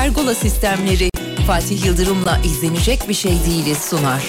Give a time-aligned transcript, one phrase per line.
[0.00, 1.10] Pergola sistemleri
[1.46, 4.22] Fatih Yıldırım'la izlenecek bir şey değiliz sunar.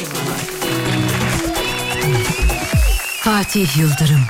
[3.23, 4.21] Fatih Yıldırım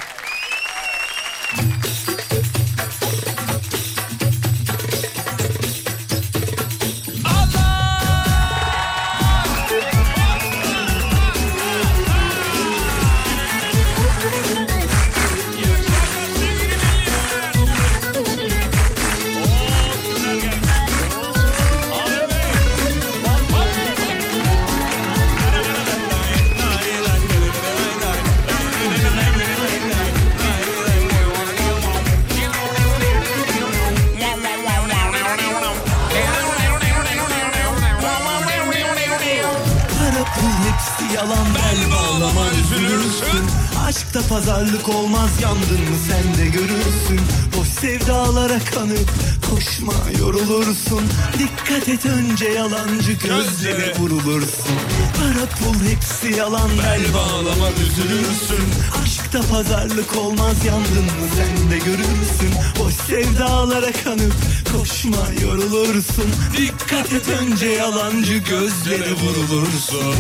[52.32, 54.76] Önce yalancı gözlere vurulursun.
[55.18, 56.70] Para pul hepsi yalan.
[56.84, 58.66] Bel bağlama üzülürsün.
[59.04, 61.28] Aşkta pazarlık olmaz yandın mı?
[61.36, 62.54] Sen de görürsün.
[62.80, 64.34] Boş sevdalara kanıp
[64.72, 66.32] koşma yorulursun.
[66.58, 70.16] Dikkat et önce yalancı gözlere vurulursun.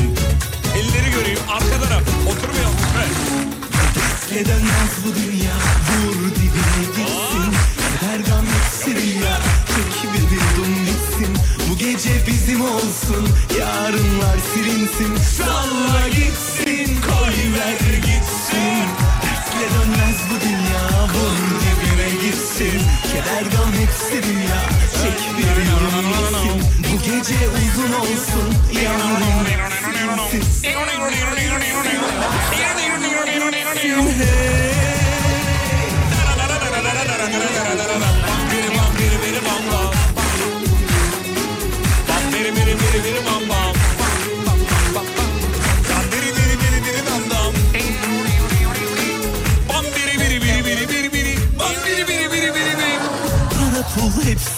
[0.76, 2.04] Elleri göreyim arka taraf.
[2.28, 3.42] Oturmayalım lütfen.
[4.32, 5.56] Ne dönmez bu dünya?
[5.88, 7.54] Vur dibine gitsin.
[8.00, 9.38] Keder gam hepsi ya
[9.68, 10.31] Çek bir
[12.28, 13.30] bizim olsun.
[13.60, 15.16] Yarınlar silinsin.
[15.38, 18.84] Salla gitsin Koy ver gitsin.
[19.22, 22.82] Tersle dönmez bu dünya Vur dibine gitsin.
[23.12, 24.62] Keder gam hepsi dünya
[25.02, 28.50] Çek bir yudum bitsin Bu gece uzun olsun
[28.84, 29.72] Yarınlar
[30.32, 30.74] silinsin.
[30.74, 31.02] Para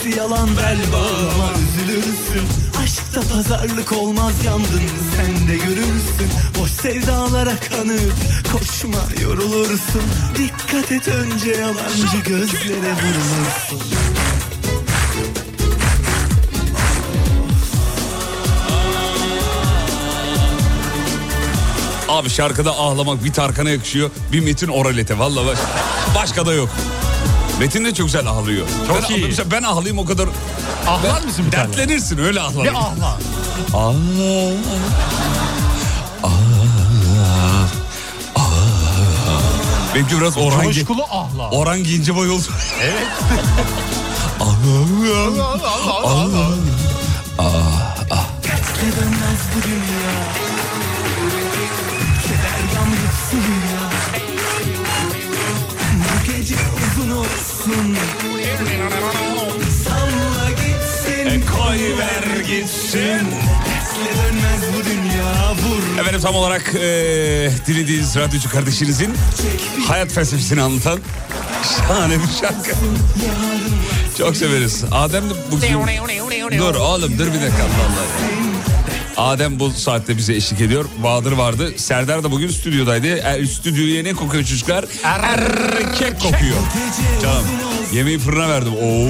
[0.04, 2.48] hepsi yalan bel bağlama üzülürsün.
[2.84, 4.82] Aşkta pazarlık olmaz yandın
[5.16, 6.30] sen de görürsün.
[6.60, 8.14] Boş sevdalara kanıp
[8.52, 10.02] koşma yorulursun.
[10.38, 13.82] Dikkat et önce yalancı gözlere vurulursun.
[22.10, 24.10] Abi şarkıda ağlamak bir Tarkan'a yakışıyor.
[24.32, 25.20] Bir Metin Oralete.
[25.20, 25.60] Valla baş,
[26.16, 26.70] başka da yok.
[27.60, 28.68] Metin de çok güzel ağlıyor.
[28.88, 29.26] Çok ben, iyi.
[29.26, 30.30] Mesela ben ağlayayım o kadar.
[30.88, 31.68] Ahlar mısın bir tane?
[31.68, 32.64] Dertlenirsin öyle ağlar.
[32.64, 33.18] Bir ahla.
[33.74, 33.94] Ah,
[38.36, 39.96] ah, ah.
[39.96, 41.50] Benimki biraz Orhan, Coşkulu ahla.
[41.52, 42.48] Orhan Gencebay oldu.
[42.82, 43.08] Evet.
[48.42, 50.53] Tersle dönmez bu dünya
[57.64, 57.96] olsun
[59.84, 63.00] Salla gitsin Koy ver gitsin.
[63.00, 69.14] Tersle dönmez bu dünya Vur Efendim tam olarak eee dinlediğiniz radyocu kardeşinizin
[69.88, 71.00] hayat felsefesini anlatan
[71.78, 72.72] şahane bir şarkı.
[74.18, 74.84] Çok severiz.
[74.92, 75.68] Adem de bugün...
[76.60, 78.33] Dur oğlum dur bir dakika Allah Allah.
[79.18, 80.86] Adem bu saatte bize eşlik ediyor.
[81.04, 81.72] Bahadır vardı.
[81.78, 83.08] Serdar da bugün stüdyodaydı.
[83.08, 84.86] Er, stüdyoya ne kokuyor çocuklar?
[85.04, 86.58] Erkek kokuyor.
[87.22, 87.44] Canım
[87.94, 88.74] yemeği fırına verdim.
[88.84, 89.08] Oo.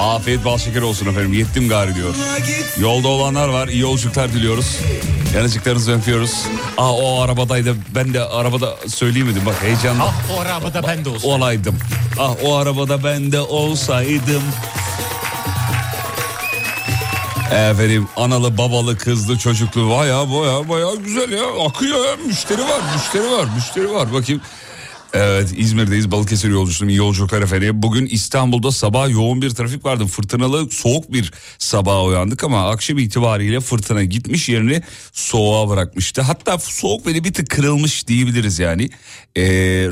[0.00, 1.32] Afiyet bal şeker olsun efendim.
[1.32, 2.14] Yettim gari diyor.
[2.80, 3.68] Yolda olanlar var.
[3.68, 4.76] İyi yolculuklar diliyoruz.
[5.36, 6.32] Yanıcıklarınızı öpüyoruz.
[6.78, 7.76] Aa o arabadaydı.
[7.94, 9.46] Ben de arabada söyleyemedim.
[9.46, 11.28] Bak heyecanla Ah o arabada ben de olsun.
[11.28, 11.78] olaydım.
[12.18, 14.42] Ah o arabada ben de olsaydım.
[17.52, 19.90] Efendim analı babalı kızlı çocuklu.
[19.90, 21.44] Baya baya baya güzel ya.
[21.66, 22.16] Akıyor ya.
[22.26, 24.12] Müşteri var müşteri var müşteri var.
[24.12, 24.40] Bakayım.
[25.12, 27.82] Evet İzmir'deyiz Balıkesir yolcusuyum iyi yolculuklar efendim.
[27.82, 30.06] Bugün İstanbul'da sabah yoğun bir trafik vardı.
[30.06, 34.82] Fırtınalı soğuk bir sabaha uyandık ama akşam itibariyle fırtına gitmiş yerini
[35.12, 36.22] soğuğa bırakmıştı.
[36.22, 38.90] Hatta soğuk böyle bir tık kırılmış diyebiliriz yani.
[39.36, 39.42] Ee,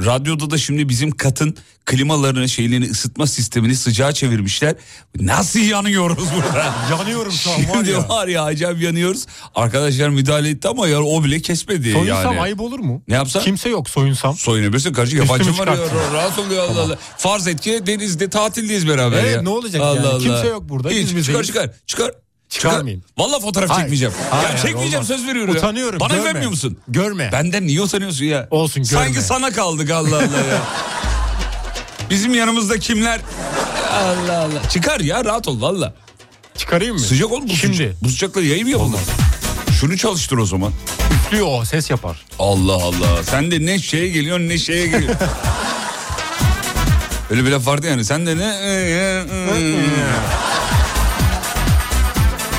[0.04, 4.74] radyoda da şimdi bizim katın klimalarını şeylerini ısıtma sistemini sıcağa çevirmişler.
[5.20, 6.74] Nasıl yanıyoruz burada?
[6.90, 8.08] Yanıyorum şu an var ya.
[8.08, 9.26] var ya acayip yanıyoruz.
[9.54, 12.40] Arkadaşlar müdahale etti ama ya o bile kesmedi Soyunsam yani.
[12.40, 13.02] ayıp olur mu?
[13.08, 13.42] Ne yapsan?
[13.42, 14.36] Kimse yok soyunsam.
[14.36, 16.14] Soyunabilirsin kardeşim yabancı ya çıkartsın.
[16.14, 16.97] rahat ol ya Allah Allah.
[17.19, 19.43] Farz et ki denizde tatildeyiz beraber Evet, ya.
[19.43, 20.23] ne olacak yani?
[20.23, 22.11] Kimse yok burada, Hiç, biz çıkar çıkar çıkar.
[22.49, 23.05] Çıkarmayayım.
[23.19, 23.81] Valla fotoğraf Hayır.
[23.82, 24.14] çekmeyeceğim.
[24.31, 25.06] Hayır, ya çekmeyeceğim olmaz.
[25.08, 25.55] söz veriyorum.
[25.56, 26.23] Utanıyorum, Bana görme.
[26.23, 26.79] güvenmiyor musun?
[26.88, 27.29] Görme.
[27.32, 28.49] Benden niye utanıyorsun ya?
[28.50, 29.05] Olsun, görme.
[29.05, 30.62] Sanki sana kaldık Allah Allah ya.
[32.11, 33.20] Bizim yanımızda kimler?
[33.93, 34.69] Allah Allah.
[34.70, 35.94] Çıkar ya rahat ol valla.
[36.56, 37.00] Çıkarayım mı?
[37.00, 37.76] Sıcak oğlum bu Şimdi.
[37.76, 38.02] sıcak.
[38.05, 39.00] Bu sıcakla yayın mı yapılır?
[39.81, 40.73] Şunu çalıştır o zaman.
[41.14, 42.25] Üflüyor o ses yapar.
[42.38, 43.23] Allah Allah.
[43.23, 45.26] Sen de ne şeye geliyorsun ne şeye geliyorsun.
[47.31, 48.05] Öyle bir laf vardı yani.
[48.05, 48.55] Sen de ne...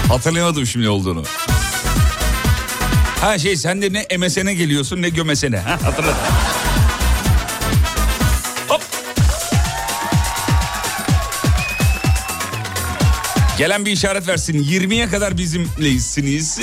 [0.08, 1.24] Hatırlayamadım şimdi olduğunu.
[3.22, 5.58] Ha şey sen de ne MSN'e geliyorsun ne gömesene.
[5.60, 6.18] Ha, hatırladım.
[13.58, 14.64] Gelen bir işaret versin.
[14.64, 16.60] 20'ye kadar bizimleyizsiniz.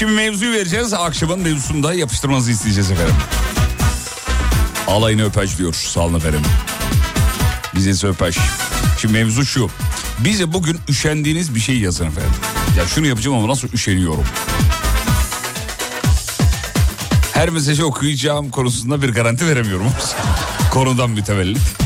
[0.00, 0.92] Şimdi mevzuyu vereceğiz.
[0.92, 3.14] Akşamın mevzusunu da yapıştırmanızı isteyeceğiz efendim.
[4.86, 5.74] Alayını öpeş diyor.
[5.74, 6.40] Sağ olun efendim.
[7.74, 8.38] Bize öpeş.
[9.00, 9.70] Şimdi mevzu şu.
[10.18, 12.30] Bize bugün üşendiğiniz bir şey yazın efendim.
[12.78, 14.24] Ya şunu yapacağım ama nasıl üşeniyorum.
[17.32, 19.86] Her mesajı okuyacağım konusunda bir garanti veremiyorum.
[20.70, 21.76] Konudan mütevellit.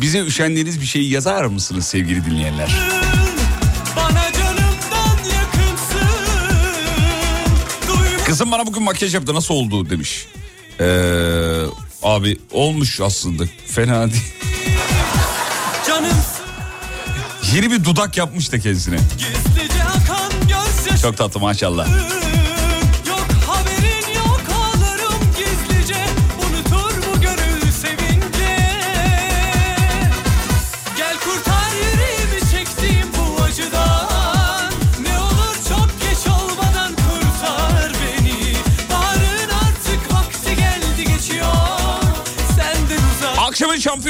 [0.00, 3.01] Bize üşendiğiniz bir şeyi yazar mısınız sevgili dinleyenler?
[8.42, 10.26] Kızım bana bugün makyaj yaptı nasıl oldu demiş.
[10.80, 11.64] Ee,
[12.02, 14.34] abi olmuş aslında fena değil.
[15.88, 16.42] canımsın
[17.54, 18.98] Yeni bir dudak yapmış da kendisine.
[21.02, 21.88] Çok tatlı maşallah.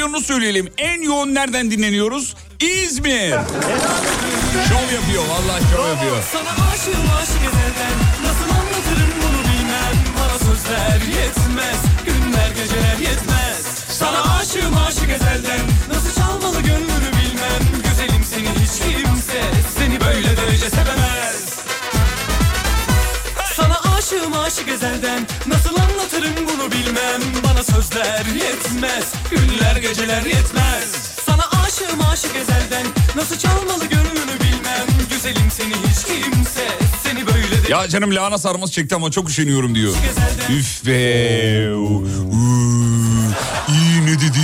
[0.03, 0.69] Şampiyonunu söyleyelim.
[0.77, 2.35] En yoğun nereden dinleniyoruz?
[2.59, 3.29] İzmir.
[4.69, 6.23] Şov yapıyor vallahi şov yapıyor.
[6.31, 11.42] Sana aşığım aşık ezelden Nasıl anlatırım bunu bilmem Bana sözler yetmez
[27.83, 30.91] sözler yetmez Günler geceler yetmez
[31.25, 32.85] Sana aşığım aşık ezelden
[33.15, 36.67] Nasıl çalmalı gönlünü bilmem Güzelim seni hiç kimse
[37.03, 39.93] Seni böyle de Ya canım lahana sarması çekti ama çok üşeniyorum diyor.
[40.49, 40.93] Üf be.
[43.67, 44.39] İyi ne dedi.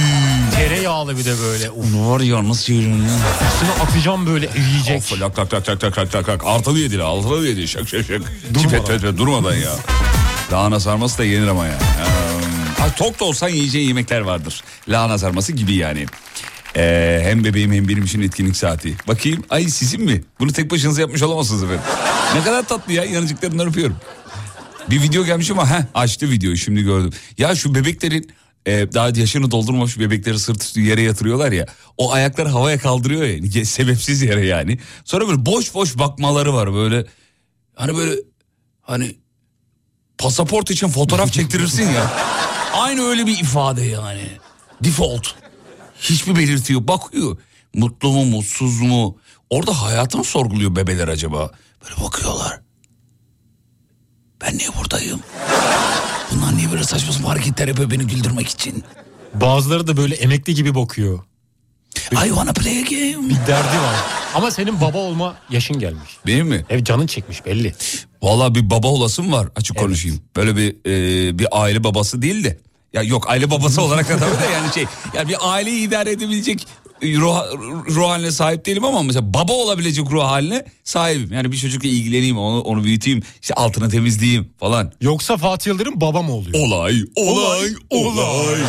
[0.55, 1.69] Tereyağlı bir de böyle.
[1.69, 3.13] Onu var ya nasıl yiyorum ya.
[3.53, 4.97] üstüne atacağım böyle eriyecek.
[4.97, 6.45] Of lak tak tak tak tak tak tak tak.
[6.45, 8.21] Artılı yedi artılı yedi şak şak şak.
[8.61, 9.71] Çipet pet pet durmadan ya.
[10.51, 11.79] Lahana sarması da yenir ama ya.
[11.79, 12.08] Hmm.
[12.97, 14.63] Tok da olsan yiyeceğin yemekler vardır.
[14.87, 16.05] Lahana sarması gibi yani.
[16.75, 18.95] Ee, hem bebeğim hem benim için etkinlik saati.
[19.07, 20.23] Bakayım ay sizin mi?
[20.39, 21.83] Bunu tek başınıza yapmış olamazsınız efendim.
[22.35, 23.97] ne kadar tatlı ya yanıcıklarından öpüyorum.
[24.89, 27.11] Bir video gelmiş ama heh, açtı videoyu şimdi gördüm.
[27.37, 28.31] Ya şu bebeklerin
[28.65, 31.65] e, daha yaşını doldurmamış bebekleri sırt üstü yere yatırıyorlar ya.
[31.97, 34.79] O ayakları havaya kaldırıyor ya sebepsiz yere yani.
[35.05, 37.05] Sonra böyle boş boş bakmaları var böyle.
[37.75, 38.15] Hani böyle
[38.81, 39.15] hani
[40.17, 42.13] pasaport için fotoğraf çektirirsin ya.
[42.89, 44.27] Aynı öyle bir ifade yani.
[44.83, 45.27] Default.
[45.99, 46.87] Hiçbir belirti yok.
[46.87, 47.37] Bakıyor.
[47.73, 49.17] Mutlu mu mutsuz mu?
[49.49, 51.51] Orada hayatını sorguluyor bebeler acaba.
[51.83, 52.59] Böyle bakıyorlar.
[54.41, 55.19] Ben niye buradayım?
[56.31, 58.83] Bunlar niye böyle saçma sapan hareketler yapıyor beni güldürmek için?
[59.33, 61.19] Bazıları da böyle emekli gibi bakıyor.
[62.11, 63.29] I wanna play a game.
[63.29, 63.95] Bir derdi var.
[64.35, 66.17] Ama senin baba olma yaşın gelmiş.
[66.27, 66.65] Benim mi?
[66.69, 67.75] Ev canın çekmiş belli.
[68.21, 70.21] Valla bir baba olasım var açık konuşayım.
[70.35, 72.59] Böyle bir e, bir aile babası değil de.
[72.93, 74.85] Ya yok aile babası olarak da tabii de yani şey.
[75.13, 76.67] Yani bir aileyi idare edebilecek
[77.03, 77.35] ruh,
[77.95, 81.33] ruh haline sahip değilim ama mesela baba olabilecek ruh haline sahibim.
[81.33, 84.91] Yani bir çocukla ilgileneyim, onu, onu büyüteyim, işte altını temizleyeyim falan.
[85.01, 86.67] Yoksa Fatih Yıldırım baba mı oluyor?
[86.67, 88.55] Olay, olay, olay.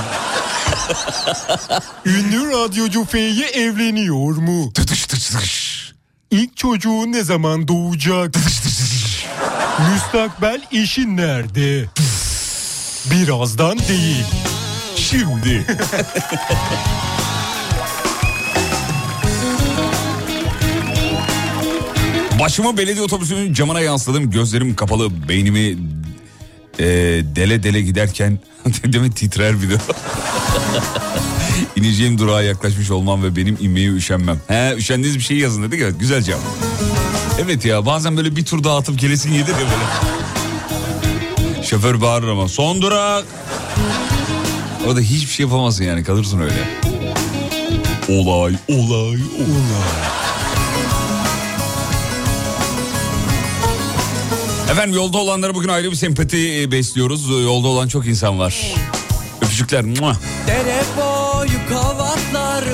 [2.06, 4.72] Ünlü radyocu F'ye evleniyor mu?
[4.72, 5.80] Tıtış tıtış.
[6.30, 8.34] İlk çocuğu ne zaman doğacak?
[9.92, 11.88] Müstakbel eşin nerede?
[13.04, 14.24] Birazdan değil.
[14.96, 15.66] Şimdi.
[22.40, 24.30] Başımı belediye otobüsünün camına yansıladım.
[24.30, 25.28] Gözlerim kapalı.
[25.28, 25.78] Beynimi
[26.78, 26.84] e,
[27.36, 28.38] dele dele giderken
[28.84, 29.74] demek titrer bir de.
[31.76, 34.40] İneceğim durağa yaklaşmış olmam ve benim inmeye üşenmem.
[34.48, 36.40] He üşendiğiniz bir şey yazın dedik ya güzel cevap.
[37.44, 40.19] Evet ya bazen böyle bir tur daha atıp gelesin gelir ya böyle.
[41.70, 43.24] Şoför bağırır ama son durak.
[44.86, 46.68] Orada hiçbir şey yapamazsın yani kalırsın öyle.
[48.08, 50.00] Olay, olay, olay.
[54.70, 57.30] Efendim yolda olanlara bugün ayrı bir sempati e, besliyoruz.
[57.30, 58.74] Yolda olan çok insan var.
[59.42, 59.84] Öpücükler.
[59.84, 60.16] Mua.
[60.46, 62.64] Dere boyu kavatlar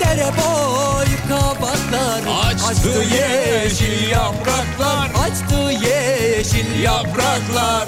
[0.00, 2.22] Dere boyu kavatlar
[2.68, 5.10] Açtı yeşil yapraklar.
[5.24, 7.86] Açtı yeşil Yapraklar.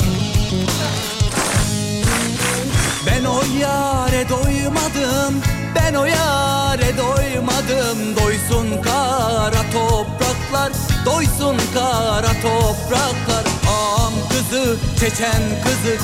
[3.18, 5.42] Ben o yare doymadım
[5.74, 8.16] Ben o yare doymadım.
[8.16, 10.72] Doysun kara topraklar
[11.06, 13.44] Doysun kara topraklar.
[13.70, 15.96] Ağam kızı çeçen kızı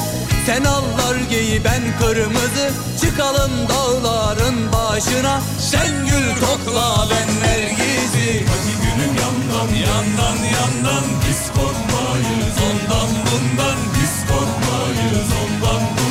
[0.47, 2.71] Sen allar giy ben kırmızı.
[3.01, 8.47] Çıkalım dağların başına Sen gül kokla ben nergizi.
[8.47, 13.79] Hadi gülüm yandan yandan yandan Biz korkmayız ondan bundan.
[13.95, 16.04] Biz korkmayız ondan bundan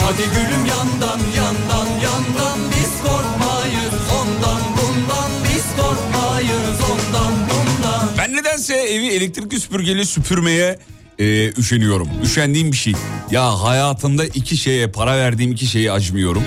[0.00, 8.74] Hadi gülüm yandan yandan yandan Biz korkmayız ondan bundan Biz korkmayız ondan bundan Ben nedense
[8.74, 10.78] evi elektrikli süpürgeyle süpürmeye
[11.18, 12.08] e, üşeniyorum.
[12.24, 12.94] Üşendiğim bir şey.
[13.30, 16.42] Ya hayatımda iki şeye para verdiğim iki şeye acımıyorum.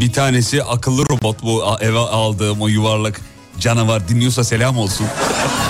[0.00, 3.20] Bir tanesi akıllı robot bu eve aldığım o yuvarlak
[3.60, 5.06] canavar dinliyorsa selam olsun.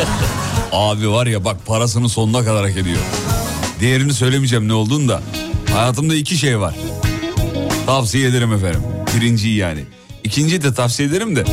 [0.73, 3.01] Abi var ya bak parasını sonuna kadar hak ediyor.
[3.81, 5.23] Değerini söylemeyeceğim ne olduğunu da.
[5.75, 6.75] Hayatımda iki şey var.
[7.87, 8.83] Tavsiye ederim efendim.
[9.17, 9.85] Birinciyi yani.
[10.25, 11.45] İkinciyi de tavsiye ederim de.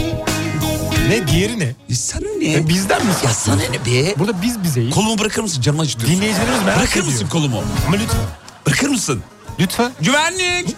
[1.10, 1.76] Ne diğeri ne?
[1.90, 2.54] E sana ne?
[2.54, 4.14] E, bizden mi Ya sana ne be?
[4.20, 4.96] Burada biz bizeyiz.
[4.96, 5.62] Kolumu bırakır mısın?
[5.62, 6.12] Canım acıtıyor.
[6.12, 7.06] Dinleyicilerimiz merak Bırakır ediyor.
[7.06, 7.64] mısın kolumu?
[7.88, 8.20] Ama lütfen.
[8.68, 9.24] Bırakır mısın?
[9.60, 9.92] Lütfen.
[10.02, 10.76] Güvenlik!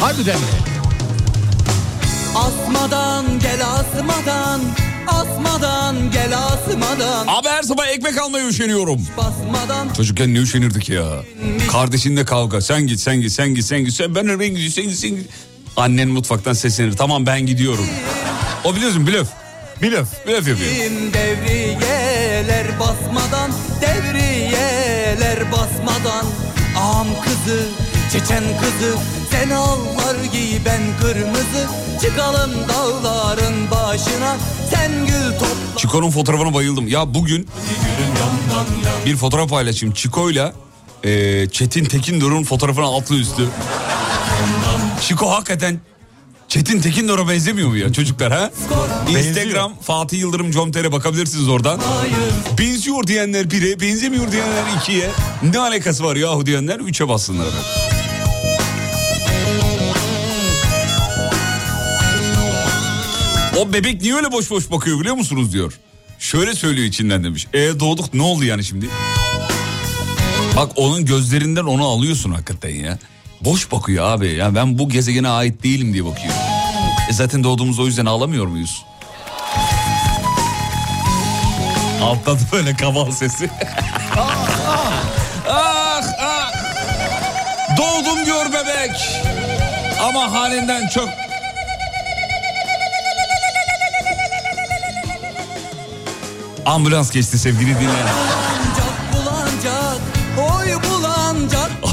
[0.00, 0.46] Harbiden mi?
[2.34, 4.60] Asmadan gel asmadan
[5.06, 9.06] Asmadan gel asmadan Abi her sabah ekmek almaya üşeniyorum.
[9.16, 11.04] Basmadan Çocukken ne üşenirdik ya.
[11.72, 12.60] Kardeşinle kavga.
[12.60, 13.94] Sen git, sen git, sen git, sen git.
[13.94, 15.28] Sen ben nereye gidiyorsun, sen git, sen git.
[15.76, 16.92] Annen mutfaktan seslenir.
[16.96, 17.86] Tamam ben gidiyorum.
[18.64, 19.28] O biliyorsun blöf.
[19.82, 20.08] Bilöf.
[20.26, 20.70] Blöf yapıyor.
[21.12, 26.26] Devriyeler basmadan Devriyeler basmadan
[26.78, 27.62] Ağam kızı
[28.18, 28.96] Çeçen kızı
[29.30, 31.68] Sen allar giy ben kırmızı
[32.02, 34.36] Çıkalım dağların başına
[34.70, 36.88] Sen gül topla Çiko'nun fotoğrafına bayıldım.
[36.88, 37.48] Ya bugün
[39.06, 39.94] bir fotoğraf paylaşayım.
[39.94, 40.52] Çiko'yla
[41.04, 43.48] e, Çetin Tekindor'un fotoğrafına altlı üstü.
[45.00, 45.80] Çiko hakikaten
[46.48, 48.50] Çetin Tekindor'a benzemiyor mu ya çocuklar ha?
[49.08, 51.80] Instagram Fatih Yıldırım Comter'e bakabilirsiniz oradan.
[52.58, 55.10] Benziyor diyenler bire, benzemiyor diyenler ikiye.
[55.52, 57.85] Ne alakası var yahu diyenler üçe bassınlar efendim.
[63.58, 65.72] O bebek niye öyle boş boş bakıyor biliyor musunuz diyor.
[66.18, 67.46] Şöyle söylüyor içinden demiş.
[67.52, 68.88] E doğduk ne oldu yani şimdi?
[70.56, 72.98] Bak onun gözlerinden onu alıyorsun hakikaten ya.
[73.40, 74.32] Boş bakıyor abi.
[74.32, 76.34] Ya ben bu gezegene ait değilim diye bakıyor.
[77.10, 78.84] E zaten doğduğumuz o yüzden ağlamıyor muyuz?
[82.02, 83.50] Altta da böyle kaval sesi.
[84.16, 86.52] ah ah.
[87.78, 88.96] Doğdum diyor bebek.
[90.00, 91.08] Ama halinden çok
[96.66, 98.06] Ambulans geçti sevgili dinleyen.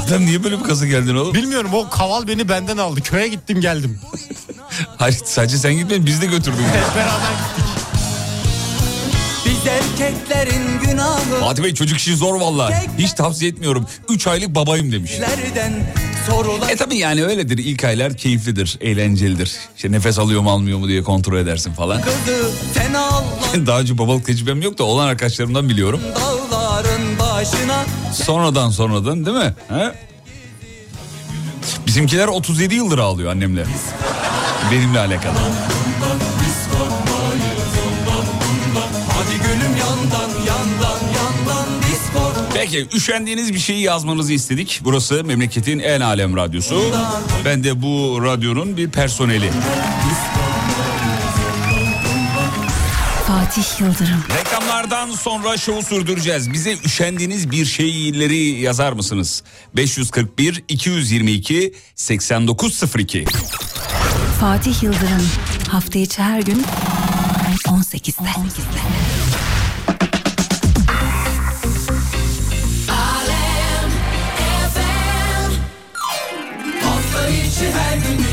[0.06, 1.34] Adam niye böyle bir kaza geldin oğlum?
[1.34, 3.00] Bilmiyorum o kaval beni benden aldı.
[3.00, 3.98] Köye gittim geldim.
[4.96, 6.60] Hayır sadece sen gitmedin biz de götürdük.
[6.60, 7.64] Hep beraber gittik.
[9.46, 12.70] Biz erkeklerin günahı Fatih Bey çocuk işi zor valla.
[12.98, 13.86] Hiç tavsiye etmiyorum.
[14.08, 15.12] 3 aylık babayım demiş.
[16.30, 17.58] Sorular E tabii yani öyledir.
[17.58, 19.52] İlk aylar keyiflidir, eğlencelidir.
[19.76, 22.02] İşte nefes alıyor mu almıyor mu diye kontrol edersin falan.
[22.02, 22.50] kızı
[22.96, 23.13] Allah
[23.54, 26.00] Daha önce babalık tecrübem yok da olan arkadaşlarımdan biliyorum.
[28.12, 29.54] Sonradan sonradan değil mi?
[29.68, 29.92] He?
[31.86, 33.64] Bizimkiler 37 yıldır ağlıyor annemle.
[34.72, 35.34] Benimle alakalı.
[42.54, 44.80] Peki üşendiğiniz bir şeyi yazmanızı istedik.
[44.84, 46.82] Burası memleketin en alem radyosu.
[47.44, 49.50] Ben de bu radyonun bir personeli.
[53.44, 54.24] Fatih Yıldırım.
[54.38, 56.52] Reklamlardan sonra şovu sürdüreceğiz.
[56.52, 59.42] Bize üşendiğiniz bir şeyleri yazar mısınız?
[59.76, 63.24] 541 222 8902.
[64.40, 65.28] Fatih Yıldırım.
[65.68, 66.64] Hafta içi her gün
[67.66, 68.28] 18'de.
[76.82, 78.23] Hafta içi her gün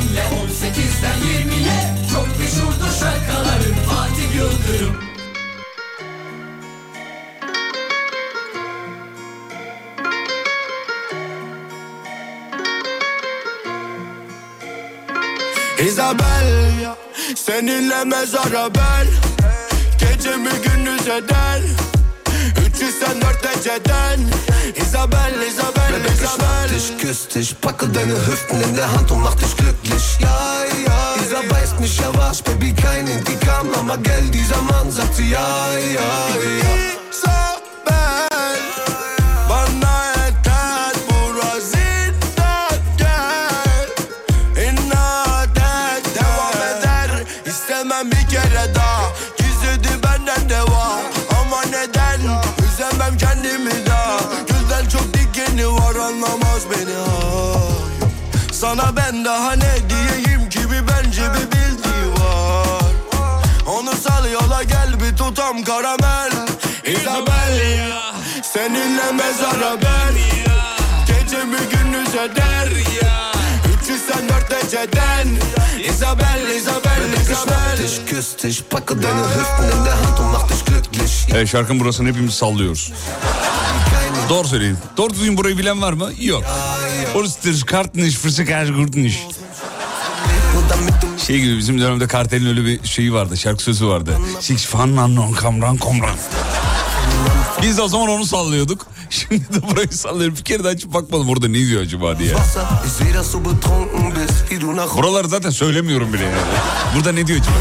[4.42, 4.96] Yıldırım.
[15.88, 16.96] Isabel
[17.36, 19.08] Seninle mezara ben.
[20.00, 21.81] Gecemi gündüz eder
[22.82, 24.32] 304 geceden
[24.76, 29.56] Isabel, Isabel, Isabel dich, küsst dich, packe deine Hüften in der Hand und mach dich
[29.56, 30.18] glücklich.
[30.20, 35.16] Ja, ja, dieser weiß nicht, er war's, Baby, kein Indikam, aber gell, dieser Mann sagt
[35.16, 37.02] sie, ja, ja, ja.
[37.12, 37.61] Isabel
[59.26, 62.92] daha ne diyeyim ki bir bence bir bildiği var.
[63.68, 66.32] Onu sal yola gel bir tutam karamel.
[66.86, 67.92] Isabel
[68.54, 70.16] Seninle mezara ben.
[71.08, 72.68] Gecemi gündüz eder
[73.84, 75.28] 304 geceden
[75.90, 77.78] Isabel, Isabel, Isabel.
[77.78, 80.51] Dich, küsst dich, packe deine Hüften in der Hand und mach.
[81.36, 82.94] Evet şarkının burasını hepimiz sallıyoruz.
[84.30, 84.78] Doğru söyleyin.
[84.98, 86.10] Doğru düzgün burayı bilen var mı?
[86.20, 86.44] Yok.
[87.16, 87.44] Orası
[88.76, 89.20] kurtmuş.
[90.56, 93.38] Nur damit du Şey gibi bizim dönemde kartelin öyle bir şeyi vardı.
[93.38, 94.18] Şarkı sözü vardı.
[94.40, 96.16] Six fan non kamran komran.
[97.62, 98.88] Biz de o zaman onu sallıyorduk.
[99.10, 100.36] Şimdi de burayı sallıyorum.
[100.38, 102.36] Bir kere de açıp bakmadım orada ne diyor acaba diye.
[104.98, 106.36] Buraları zaten söylemiyorum bile yani.
[106.96, 107.56] Burada ne diyor acaba?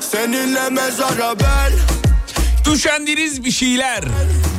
[0.00, 1.72] Seninle mezara ben
[2.72, 4.04] Üşendiğiniz bir şeyler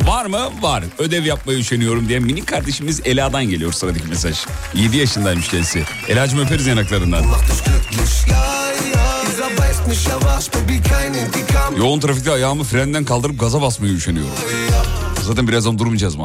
[0.07, 0.49] var mı?
[0.61, 0.83] Var.
[0.97, 4.37] Ödev yapmaya üşeniyorum diye minik kardeşimiz Ela'dan geliyor sıradaki mesaj.
[4.73, 5.83] 7 yaşındaymış kendisi.
[6.07, 7.23] Ela'cığım öperiz yanaklarından.
[11.77, 14.33] Yoğun trafikte ayağımı frenden kaldırıp gaza basmaya üşeniyorum.
[15.21, 16.23] Zaten birazdan durmayacağız mı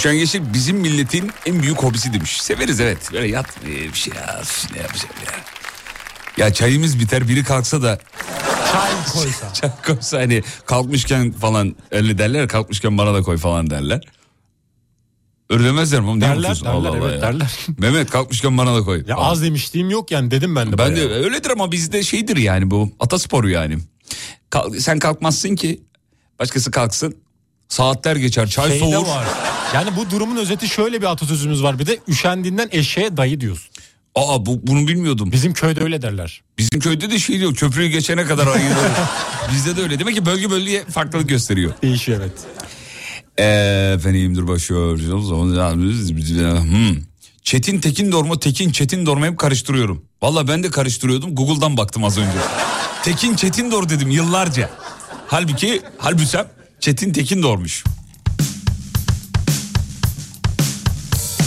[0.00, 2.42] Üşengeçlik bizim milletin en büyük hobisi demiş.
[2.42, 2.98] Severiz evet.
[3.12, 4.42] Böyle yat bir şey ya.
[4.74, 6.44] Ne yapacağım ya.
[6.44, 7.98] Ya çayımız biter biri kalksa da
[8.72, 9.52] Çay koysa.
[9.54, 14.00] çay koysa hani kalkmışken falan öyle derler kalkmışken bana da koy falan derler.
[15.50, 16.16] Öyle demezler mi?
[16.16, 16.66] Ne Derler, yapıyorsun?
[16.66, 17.58] derler, Allah evet, derler.
[17.78, 19.04] Mehmet kalkmışken bana da koy.
[19.06, 19.30] Ya falan.
[19.30, 20.78] az demişliğim yok yani dedim ben de.
[20.78, 21.24] Ben de bayağı.
[21.24, 23.78] öyledir ama bizde şeydir yani bu atasporu yani.
[24.50, 25.80] Kalk- sen kalkmazsın ki
[26.38, 27.16] başkası kalksın.
[27.70, 29.06] Saatler geçer çay Şeyde soğur.
[29.06, 29.24] var.
[29.74, 31.78] Yani bu durumun özeti şöyle bir atasözümüz var.
[31.78, 33.70] Bir de üşendiğinden eşeğe dayı diyorsun.
[34.14, 35.32] Aa bu, bunu bilmiyordum.
[35.32, 36.42] Bizim köyde öyle derler.
[36.58, 38.76] Bizim köyde de şey diyor köprüyü geçene kadar ayırıyor.
[39.52, 39.98] Bizde de öyle.
[39.98, 41.72] Demek ki bölge bölgeye farklılık gösteriyor.
[41.82, 42.32] Değişiyor evet.
[43.38, 45.30] Ee, efendim dur başlıyoruz.
[46.62, 46.96] Hmm.
[47.42, 50.04] Çetin Tekin Dorma Tekin Çetin Dorma hep karıştırıyorum.
[50.22, 51.34] Valla ben de karıştırıyordum.
[51.34, 52.38] Google'dan baktım az önce.
[53.02, 54.70] Tekin Çetin Dor dedim yıllarca.
[55.26, 56.46] Halbuki halbüsem
[56.80, 57.84] Çetin Tekin Dormuş.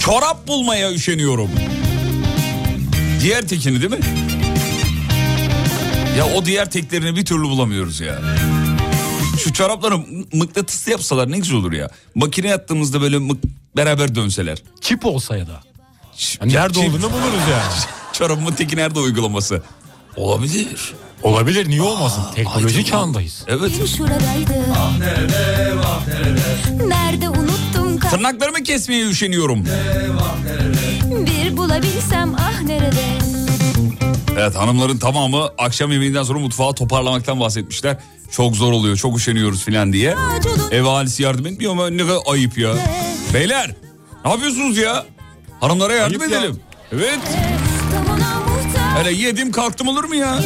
[0.02, 1.50] Çorap bulmaya üşeniyorum.
[3.22, 4.00] Diğer tekini değil mi?
[6.18, 8.22] Ya o diğer teklerini bir türlü bulamıyoruz ya.
[9.44, 9.98] Şu çorapları
[10.34, 11.90] mıknatıslı yapsalar ne güzel olur ya.
[12.16, 13.44] Makine yattığımızda böyle mık-
[13.78, 14.58] beraber dönseler.
[14.82, 15.62] Çip olsa ya da.
[16.18, 17.74] Ç- Yani nerede olduğunu buluruz yani.
[18.14, 19.62] Çorabımın teki nerede uygulaması?
[20.16, 20.94] Olabilir.
[21.24, 22.24] Olabilir niye olmasın?
[22.36, 22.86] Teknoloji Ay, tamam.
[23.06, 23.44] çağındayız.
[23.48, 23.72] Evet.
[23.98, 24.54] şuradaydı.
[26.88, 29.66] nerede unuttum ka- Tırnaklarımı kesmeye üşeniyorum.
[31.26, 33.04] bir bulabilsem ah nerede?
[34.40, 37.98] Evet hanımların tamamı akşam yemeğinden sonra mutfağı toparlamaktan bahsetmişler.
[38.32, 40.16] Çok zor oluyor, çok üşeniyoruz filan diye.
[40.72, 42.74] Ev ahalisi yardım etmiyor ama ne kadar ayıp ya.
[43.34, 43.76] Beyler
[44.26, 45.06] ne yapıyorsunuz ya?
[45.60, 46.40] Hanımlara yardım Ayıp ya.
[46.40, 46.60] edelim.
[46.92, 47.20] Evet.
[49.00, 50.40] Öyle yedim kalktım olur mu ya?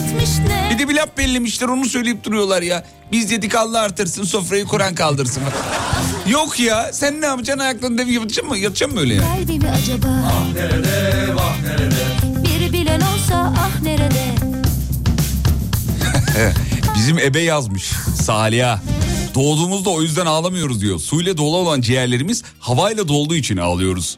[0.71, 2.86] Bir de bir laf bellemişler onu söyleyip duruyorlar ya.
[3.12, 5.43] Biz dedik Allah artırsın sofrayı Kur'an kaldırsın.
[6.27, 8.57] Yok ya sen ne yapacaksın ayaklarını dev yatacaksın mı?
[8.57, 9.21] Yatacaksın mı öyle ya?
[9.21, 10.07] Kalbi mi acaba?
[10.25, 11.95] Ah nerede, vah nerede?
[12.43, 14.23] Bir bilen olsa ah nerede?
[16.95, 18.81] Bizim ebe yazmış Saliha.
[19.36, 20.99] Doğduğumuzda o yüzden ağlamıyoruz diyor.
[20.99, 24.17] Suyla dolu olan ciğerlerimiz havayla dolduğu için ağlıyoruz.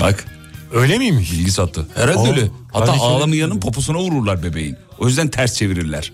[0.00, 0.24] Bak
[0.72, 1.32] Öyle miymiş?
[1.32, 1.86] bilgi sattı.
[1.94, 2.48] Herhalde Aa, öyle.
[2.72, 4.76] Hatta hiç ağlamayanın poposuna vururlar bebeğin.
[4.98, 6.12] O yüzden ters çevirirler.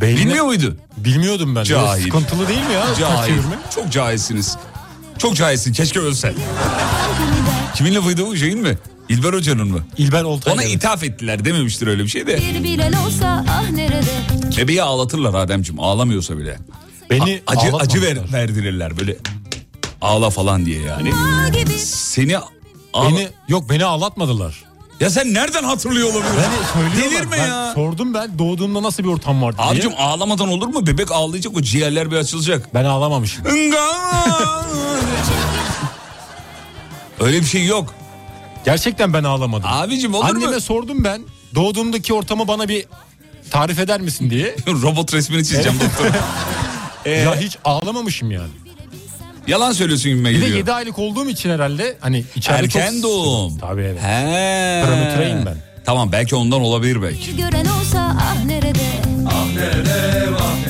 [0.00, 0.76] Beynine- Bilmiyor muydu?
[0.96, 1.64] Bilmiyordum ben.
[1.64, 2.02] Cahil.
[2.02, 2.86] Sıkıntılı değil mi ya?
[2.98, 3.32] Cahil.
[3.74, 4.56] Çok cahilsiniz.
[5.18, 5.72] Çok cahilsin.
[5.72, 6.34] Keşke ölsen.
[7.74, 8.78] Kimin lafıydı bu şeyin mi?
[9.08, 9.80] İlber Hoca'nın mı?
[9.98, 10.54] İlber Oltay.
[10.54, 12.36] Ona ithaf ettiler dememiştir öyle bir şey de.
[12.38, 14.02] Bir bilen olsa ah nerede?
[14.58, 16.58] Bebeği ağlatırlar Ademciğim ağlamıyorsa bile.
[17.10, 19.16] Beni A- acı acı ver, verdirirler böyle
[20.00, 21.12] ağla falan diye yani.
[21.84, 22.36] Seni
[22.96, 24.64] ağla- Beni, yok beni ağlatmadılar.
[25.00, 26.36] Ya sen nereden hatırlıyor olabilirsin?
[26.36, 27.10] Beni söylüyorlar.
[27.20, 27.72] Delirme ben ya.
[27.74, 29.68] Sordum ben doğduğumda nasıl bir ortam vardı diye.
[29.70, 30.86] Abicim ağlamadan olur mu?
[30.86, 32.74] Bebek ağlayacak o ciğerler bir açılacak.
[32.74, 33.44] Ben ağlamamışım.
[37.20, 37.94] Öyle bir şey yok.
[38.64, 39.68] Gerçekten ben ağlamadım.
[39.72, 40.60] Abicim olur Anneme mu?
[40.60, 41.22] sordum ben.
[41.54, 42.86] Doğduğumdaki ortamı bana bir
[43.50, 44.56] tarif eder misin diye.
[44.66, 46.06] Robot resmini çizeceğim doktor.
[47.04, 48.48] Ee, Ya hiç ağlamamışım yani.
[49.48, 50.56] Yalan söylüyorsun gibime Bir de geliyor.
[50.58, 53.02] 7 aylık olduğum için herhalde hani içeride Erken çok...
[53.02, 53.58] doğum.
[53.58, 54.02] Tabii evet.
[54.02, 54.82] He.
[54.84, 55.56] Parametreyim ben.
[55.84, 57.32] Tamam belki ondan olabilir belki.
[57.32, 58.78] Bir gören olsa ah nerede?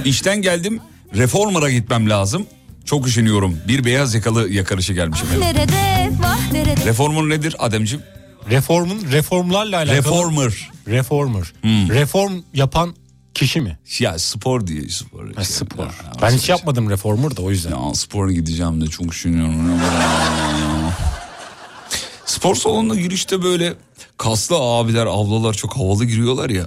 [0.04, 0.80] İşten geldim
[1.14, 2.46] reformer'a gitmem lazım.
[2.84, 3.58] Çok üşeniyorum.
[3.68, 5.72] Bir beyaz yakalı yakarışı gelmiş Ah nerede?
[6.20, 6.84] Vah nerede?
[6.86, 8.04] Reformer nedir Ademciğim?
[8.50, 9.96] Reformun reformlarla alakalı.
[9.96, 10.70] Reformer.
[10.88, 11.52] Reformer.
[11.62, 11.90] Hmm.
[11.90, 12.94] Reform yapan
[13.36, 13.78] kişi mi?
[13.98, 15.34] Ya spor diye spor.
[15.34, 15.86] Ha, spor.
[16.22, 17.70] Ben hiç yapmadım reformer da o yüzden.
[17.70, 19.80] Ya spora gideceğim de çok üşeniyorum.
[22.26, 23.74] Spor salonuna girişte böyle
[24.18, 26.66] kaslı abiler, ablalar çok havalı giriyorlar ya.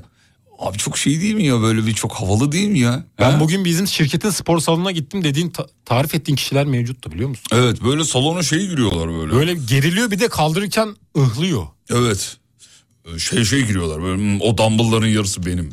[0.60, 3.04] Abi çok şey değil mi ya böyle bir çok havalı değil mi ya?
[3.20, 3.40] Ben Ha?
[3.40, 7.46] bugün bizim şirketin spor salonuna gittim dediğin ta- tarif ettiğin kişiler mevcuttu biliyor musun?
[7.52, 9.34] Evet böyle salona şey giriyorlar böyle.
[9.34, 11.68] Böyle geriliyor bir de kaldırırken ıhlıyor.
[11.90, 12.38] Evet.
[13.18, 15.70] Şey şey giriyorlar böyle "Hmm, o dumbbellların yarısı benim.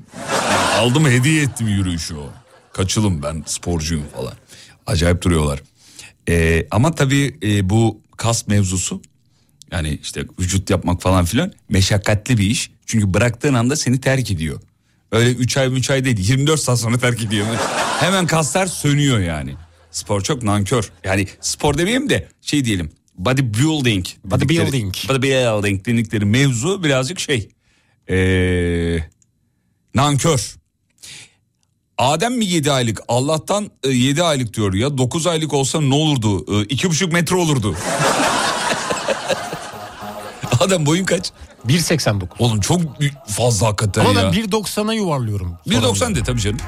[0.79, 2.31] Aldım hediye ettim yürüyüşü o.
[2.73, 4.33] Kaçılım ben sporcuyum falan.
[4.87, 5.63] Acayip duruyorlar.
[6.29, 9.03] Ee, ama tabii e, bu kas mevzusu
[9.73, 12.71] yani işte vücut yapmak falan filan meşakkatli bir iş.
[12.87, 14.61] Çünkü bıraktığın anda seni terk ediyor.
[15.13, 17.47] Öyle 3 ay 3 ay değil 24 saat sonra terk ediyor.
[18.01, 19.55] Hemen kaslar sönüyor yani.
[19.91, 20.91] Spor çok nankör.
[21.05, 24.07] Yani spor demeyeyim de şey diyelim bodybuilding.
[24.25, 24.95] Bodybuilding.
[25.09, 27.49] Bodybuilding dedikleri mevzu birazcık şey.
[28.11, 28.99] Ee,
[29.95, 30.57] nankör.
[31.99, 33.01] Adem mi 7 aylık?
[33.09, 34.99] Allah'tan 7 aylık diyor ya.
[34.99, 36.39] 9 aylık olsa ne olurdu?
[36.39, 37.77] 2,5 metre olurdu.
[40.61, 41.33] Adem boyun kaç?
[41.67, 42.27] 1.89.
[42.39, 42.81] Oğlum çok
[43.27, 44.33] fazla hakikaten Ama ya.
[44.33, 45.59] ben 1.90'a yuvarlıyorum.
[45.67, 46.61] 1.90 de tabii canım.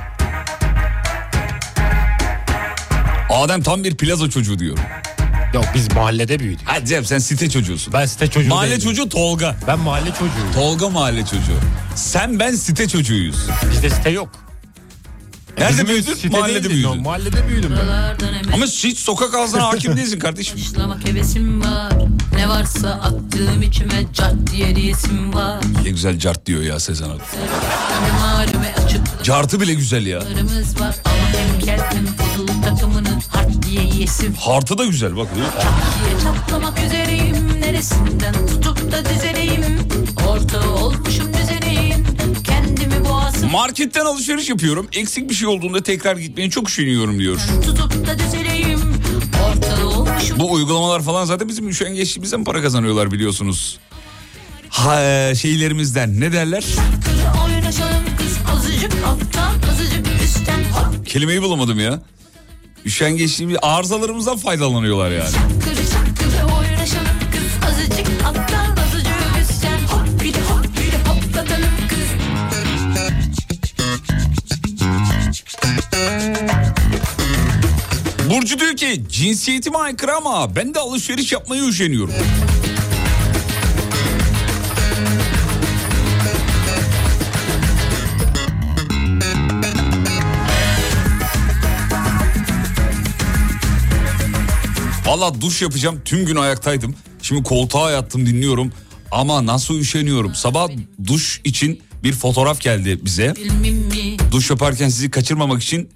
[3.31, 4.79] Adem tam bir plaza çocuğu diyor.
[5.55, 6.61] Yok biz mahallede büyüdük.
[6.69, 7.93] Hadi Cem sen site çocuğusun.
[7.93, 8.81] Ben site çocuğu mahalle değilim.
[8.83, 9.57] çocuğu Tolga.
[9.67, 10.53] Ben mahalle çocuğuyum.
[10.55, 11.59] Tolga mahalle çocuğu.
[11.95, 13.37] Sen ben site çocuğuyuz.
[13.73, 14.29] Bizde site yok.
[15.59, 16.15] Nerede Bizim büyüdün?
[16.15, 17.03] site Mahallede değildi, büyüdün.
[17.03, 18.53] Mahallede büyüdüm ben.
[18.53, 20.59] Ama hiç sokak ağzına hakim değilsin kardeşim.
[20.59, 21.93] Başlamak hevesim var
[22.37, 27.19] Ne varsa attığım içime cart diye diyesim var Ne güzel cart diyor ya Sezen abi.
[28.03, 28.75] Ne malume
[29.23, 30.19] Cartı bile güzel ya.
[30.81, 30.95] var
[34.49, 35.29] Hartı da güzel bak.
[36.23, 39.79] Çatlamak üzereyim Neresinden tutup da düzeleyim
[40.29, 42.07] Orta olmuşum düzeneyim
[42.45, 44.89] Kendimi boğazım Marketten alışveriş yapıyorum.
[44.93, 47.41] Eksik bir şey olduğunda tekrar gitmeye çok üşeniyorum diyor.
[47.65, 48.81] tutup da düzeleyim
[49.49, 53.79] Orta olmuşum Bu uygulamalar falan zaten bizim üşengeçliğimizden para kazanıyorlar biliyorsunuz.
[54.69, 56.65] Ha, e, şeylerimizden ne derler?
[57.05, 59.33] Kız oynaşalım kız azıcık üstten hop
[61.09, 62.01] Kelimeyi bulamadım ya.
[62.85, 65.31] Üşengeçliğimiz arızalarımızdan faydalanıyorlar yani.
[78.31, 82.15] Burcu diyor ki cinsiyetime aykırı ama ben de alışveriş yapmaya üşeniyorum.
[95.19, 96.95] Valla duş yapacağım tüm gün ayaktaydım.
[97.23, 98.73] Şimdi koltuğa yattım dinliyorum
[99.11, 100.35] ama nasıl üşeniyorum.
[100.35, 100.69] Sabah
[101.07, 103.35] duş için bir fotoğraf geldi bize.
[104.31, 105.91] Duş yaparken sizi kaçırmamak için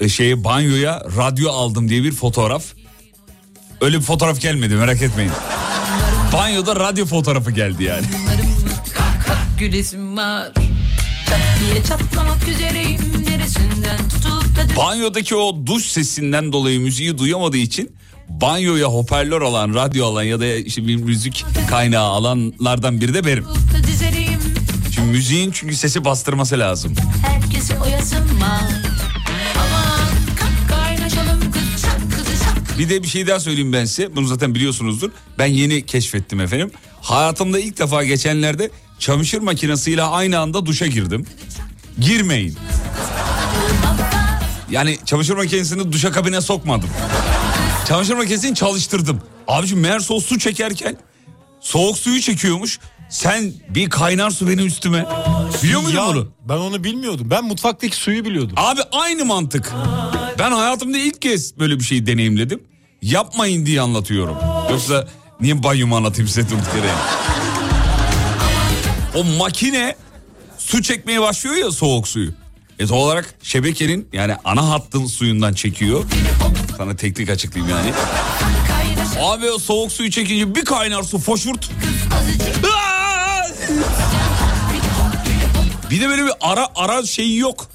[0.00, 2.64] e, şeye banyoya radyo aldım diye bir fotoğraf.
[3.80, 5.32] Öyle bir fotoğraf gelmedi merak etmeyin.
[6.32, 8.06] Banyoda radyo fotoğrafı geldi yani.
[9.58, 10.52] gülesim var
[14.76, 17.96] Banyodaki o duş sesinden dolayı müziği duyamadığı için
[18.28, 23.44] banyoya hoparlör alan, radyo alan ya da işte bir müzik kaynağı alanlardan biri de benim.
[24.94, 26.94] Çünkü müziğin çünkü sesi bastırması lazım.
[32.78, 34.16] Bir de bir şey daha söyleyeyim ben size.
[34.16, 35.10] Bunu zaten biliyorsunuzdur.
[35.38, 36.70] Ben yeni keşfettim efendim.
[37.00, 41.26] Hayatımda ilk defa geçenlerde çamaşır makinesiyle aynı anda duşa girdim.
[41.98, 42.56] Girmeyin.
[44.70, 46.88] Yani çamaşır makinesini duşa kabine sokmadım.
[47.88, 49.20] Çamaşır makinesini çalıştırdım.
[49.48, 50.96] Abiciğim meğerse o su çekerken
[51.60, 52.78] soğuk suyu çekiyormuş.
[53.10, 55.06] Sen bir kaynar su benim üstüme.
[55.62, 56.28] Biliyor muydun Ya, bunu?
[56.48, 57.26] Ben onu bilmiyordum.
[57.30, 58.52] Ben mutfaktaki suyu biliyordum.
[58.56, 59.72] Abi aynı mantık.
[60.38, 62.62] Ben hayatımda ilk kez böyle bir şeyi deneyimledim.
[63.02, 64.36] Yapmayın diye anlatıyorum.
[64.70, 65.08] Yoksa
[65.40, 66.90] niye banyomu anlatayım size durduk yere?
[69.14, 69.96] O makine
[70.58, 72.30] su çekmeye başlıyor ya soğuk suyu.
[72.78, 76.04] E doğal olarak şebekenin yani ana hattın suyundan çekiyor.
[76.76, 77.92] Sana teknik açıklayayım yani.
[79.20, 81.70] Abi o soğuk suyu çekince bir kaynar su foşurt.
[85.90, 87.68] Bir de böyle bir ara ara şeyi yok.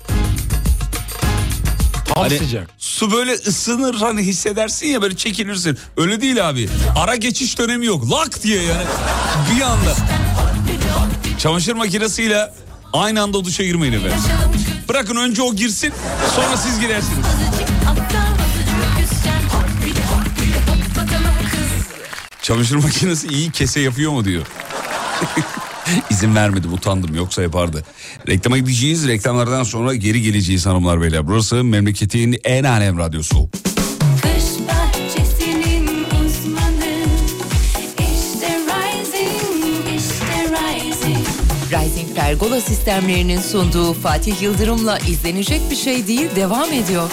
[2.14, 2.70] Tam Hani sıcak.
[2.78, 5.78] su böyle ısınır hani hissedersin ya böyle çekilirsin.
[5.98, 6.70] Öyle değil abi.
[6.98, 8.12] Ara geçiş dönemi yok.
[8.12, 8.86] Lak diye yani.
[9.56, 9.96] Bir anda.
[11.40, 12.54] Çamaşır makinesiyle
[12.94, 14.18] aynı anda duşa girmeyin efendim.
[14.90, 15.94] Bırakın önce o girsin
[16.36, 17.26] sonra siz girersiniz.
[22.42, 24.46] Çamaşır makinesi iyi kese yapıyor mu diyor.
[26.10, 27.84] İzin vermedim utandım yoksa yapardı.
[28.28, 31.28] Reklama gideceğiz reklamlardan sonra geri geleceğiz hanımlar beyler.
[31.28, 33.50] Burası memleketin en alem radyosu.
[36.26, 36.96] Uzmanı
[38.00, 41.28] İşte Rising, işte Rising
[41.72, 47.10] Rising Pergola sistemlerinin sunduğu Fatih Yıldırım'la izlenecek bir şey değil devam ediyor.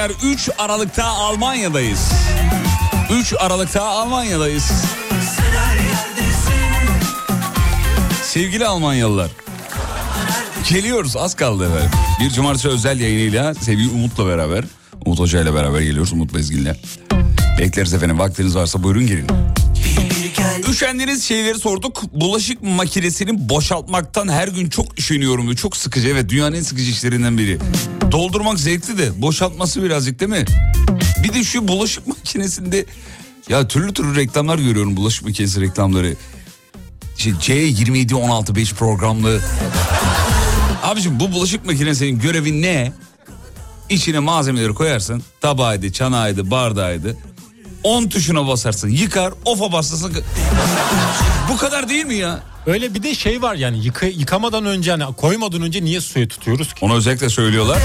[0.00, 2.12] Beyler 3 Aralık'ta Almanya'dayız.
[3.12, 4.72] 3 Aralık'ta Almanya'dayız.
[8.22, 9.30] Sevgili Almanyalılar.
[10.68, 11.90] Geliyoruz az kaldı efendim.
[12.20, 14.64] Bir cumartesi özel yayınıyla sevgili Umut'la beraber.
[15.06, 16.74] Umut Hoca ile beraber geliyoruz Umut Bezgin'le.
[17.58, 19.26] Bekleriz efendim vaktiniz varsa buyurun gelin.
[20.70, 22.02] Üşendiğiniz şeyleri sorduk.
[22.12, 25.56] Bulaşık makinesini boşaltmaktan her gün çok üşeniyorum diyor.
[25.56, 27.58] Çok sıkıcı evet dünyanın en sıkıcı işlerinden biri.
[28.12, 30.44] Doldurmak zevkli de boşaltması birazcık değil mi?
[31.22, 32.86] Bir de şu bulaşık makinesinde
[33.48, 36.16] ya türlü türlü reklamlar görüyorum bulaşık makinesi reklamları.
[37.18, 39.40] İşte C27 5 programlı.
[40.82, 42.92] Abicim bu bulaşık makinesinin görevi ne?
[43.88, 45.22] İçine malzemeleri koyarsın.
[45.40, 47.16] Tabağıydı, çanağıydı, bardağıydı.
[47.82, 48.88] 10 tuşuna basarsın.
[48.88, 50.12] Yıkar, ofa basarsın.
[51.52, 52.40] Bu kadar değil mi ya?
[52.66, 56.74] Öyle bir de şey var yani yıka, yıkamadan önce hani koymadan önce niye suya tutuyoruz
[56.74, 56.78] ki?
[56.84, 57.78] Onu özellikle söylüyorlar.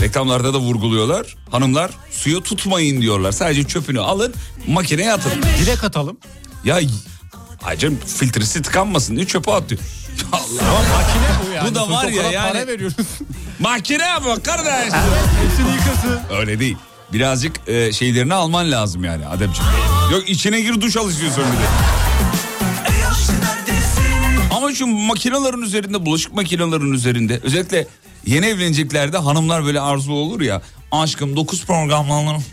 [0.00, 1.36] Reklamlarda da vurguluyorlar.
[1.50, 3.32] Hanımlar suya tutmayın diyorlar.
[3.32, 4.34] Sadece çöpünü alın
[4.66, 5.32] makineye atın.
[5.60, 6.16] Direkt atalım.
[6.64, 6.80] Ya
[7.62, 9.80] Hacım filtresi tıkanmasın diye çöpe atıyor.
[10.32, 10.42] Allah.
[10.60, 11.70] Ama makine bu yani.
[11.70, 12.52] Bu da var ya yani.
[12.52, 12.96] Para veriyoruz.
[13.58, 14.92] Makine bu kardeş.
[15.42, 16.20] Hepsini yıkasın.
[16.38, 16.76] Öyle değil.
[17.12, 19.70] Birazcık e, şeylerini alman lazım yani Ademciğim.
[20.12, 22.03] Yok içine gir duş al istiyorsun bir de.
[24.74, 27.86] Şu makinelerin üzerinde, bulaşık makinelerin üzerinde özellikle
[28.26, 30.62] yeni evleneceklerde hanımlar böyle arzu olur ya.
[30.92, 32.44] Aşkım 9 programlanırım.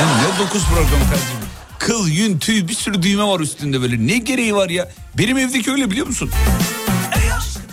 [0.00, 1.36] Yani ne 9 program kardeşim?
[1.78, 4.06] Kıl, yün, tüy bir sürü düğme var üstünde böyle.
[4.06, 4.88] Ne gereği var ya?
[5.18, 6.30] Benim evdeki öyle biliyor musun?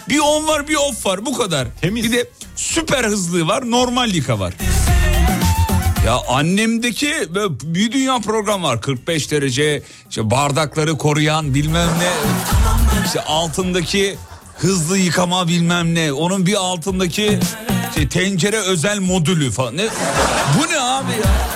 [0.10, 1.68] Bir on var bir off var bu kadar.
[1.82, 2.04] Temiz.
[2.04, 4.54] Bir de süper hızlı var normal yıka var.
[6.06, 7.14] Ya annemdeki
[7.64, 8.82] bir dünya program var.
[8.82, 12.12] 45 derece işte bardakları koruyan bilmem ne.
[13.06, 14.18] İşte altındaki
[14.58, 16.14] hızlı yıkama bilmem ne.
[16.14, 17.40] Onun bir altındaki
[17.90, 19.78] işte tencere özel modülü falan.
[19.78, 19.88] Ne?
[20.60, 21.54] Bu ne abi ya?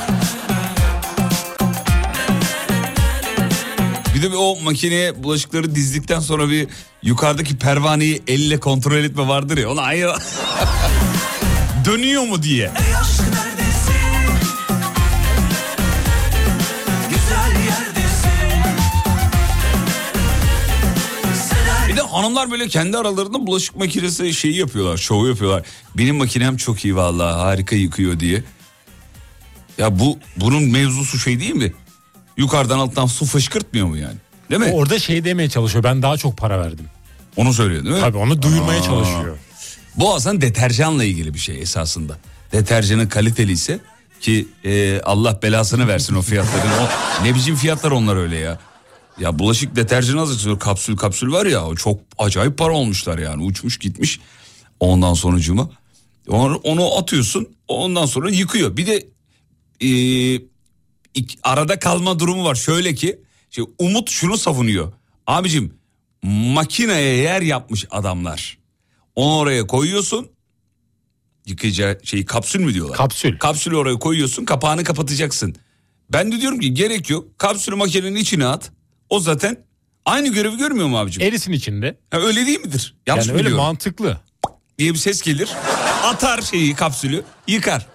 [4.15, 6.67] Bir de bir o makineye bulaşıkları dizdikten sonra bir
[7.03, 9.69] yukarıdaki pervaneyi elle kontrol etme vardır ya.
[9.71, 10.13] Ona ayrı...
[11.86, 12.71] Dönüyor mu diye.
[22.17, 25.63] Hanımlar böyle kendi aralarında bulaşık makinesi şeyi yapıyorlar, şovu yapıyorlar.
[25.97, 28.43] Benim makinem çok iyi vallahi harika yıkıyor diye.
[29.77, 31.73] Ya bu bunun mevzusu şey değil mi?
[32.38, 34.15] Yukarıdan alttan su fışkırtmıyor mu yani?
[34.49, 34.71] Değil mi?
[34.73, 35.84] Orada şey demeye çalışıyor.
[35.84, 36.86] Ben daha çok para verdim.
[37.36, 38.01] Onu söylüyor değil mi?
[38.01, 38.84] Tabii onu duyurmaya Aa.
[38.84, 39.38] çalışıyor.
[39.95, 42.17] Bu aslında deterjanla ilgili bir şey esasında.
[42.51, 43.80] Deterjanın kaliteli ise
[44.21, 46.71] ki e, Allah belasını versin o fiyatların.
[46.71, 48.60] O, ne biçim fiyatlar onlar öyle ya.
[49.19, 50.60] Ya bulaşık deterjanı hazırlıyor.
[50.60, 53.43] Kapsül kapsül var ya çok acayip para olmuşlar yani.
[53.43, 54.19] Uçmuş gitmiş
[54.80, 55.69] ondan sonucuma.
[56.27, 58.77] Onu, onu atıyorsun ondan sonra yıkıyor.
[58.77, 59.08] Bir de
[59.82, 59.88] e,
[61.15, 62.56] ik- arada kalma durumu var.
[62.56, 64.93] Şöyle ki şey, Umut şunu savunuyor.
[65.27, 65.73] Abicim
[66.23, 68.58] makineye yer yapmış adamlar.
[69.15, 70.30] Onu oraya koyuyorsun.
[71.45, 72.97] Yıkayacağı şey kapsül mü diyorlar?
[72.97, 73.38] Kapsül.
[73.38, 75.56] Kapsülü oraya koyuyorsun kapağını kapatacaksın.
[76.13, 77.39] Ben de diyorum ki gerek yok.
[77.39, 78.71] Kapsülü makinenin içine at.
[79.10, 79.58] O zaten
[80.06, 81.24] aynı görevi görmüyor mu abicim?
[81.24, 81.98] Erisin içinde.
[82.12, 82.96] Ha, öyle değil midir?
[83.08, 83.65] Yanlış yani öyle biliyorum?
[83.65, 84.17] mantıklı.
[84.80, 85.50] diye bir ses gelir.
[86.04, 87.86] Atar şeyi kapsülü yıkar.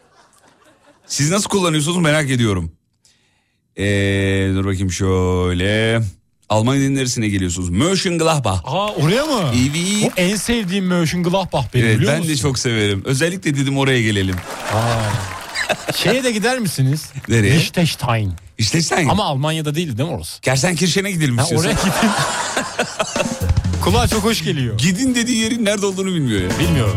[1.07, 2.73] Siz nasıl kullanıyorsunuz merak ediyorum.
[3.79, 3.83] Ee,
[4.55, 6.01] dur bakayım şöyle.
[6.49, 7.69] Almanya'nın neresine geliyorsunuz?
[7.71, 8.61] Mönchengladbach.
[8.65, 9.53] Aa oraya mı?
[9.55, 10.05] Evet.
[10.05, 12.33] O en sevdiğim Mönchengladbach benim Evet biliyor ben musun?
[12.35, 13.03] de çok severim.
[13.05, 14.37] Özellikle dedim oraya gelelim.
[15.97, 17.05] Şeye de gider misiniz?
[17.29, 17.53] Nereye?
[17.55, 18.33] Liechtenstein.
[18.81, 19.09] Sen.
[19.09, 20.41] Ama Almanya'da değil değil mi orası?
[20.41, 21.71] Kersenkirşen'e gidelim Ha, istiyorsan.
[21.73, 22.11] oraya gidin.
[23.85, 24.79] Kulağa çok hoş geliyor.
[24.79, 26.59] Gidin dediği yerin nerede olduğunu bilmiyor ya.
[26.59, 26.97] Bilmiyorum.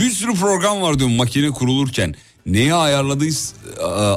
[0.00, 2.14] Bir sürü program var diyorum makine kurulurken.
[2.46, 3.56] Neye ayarladıysa,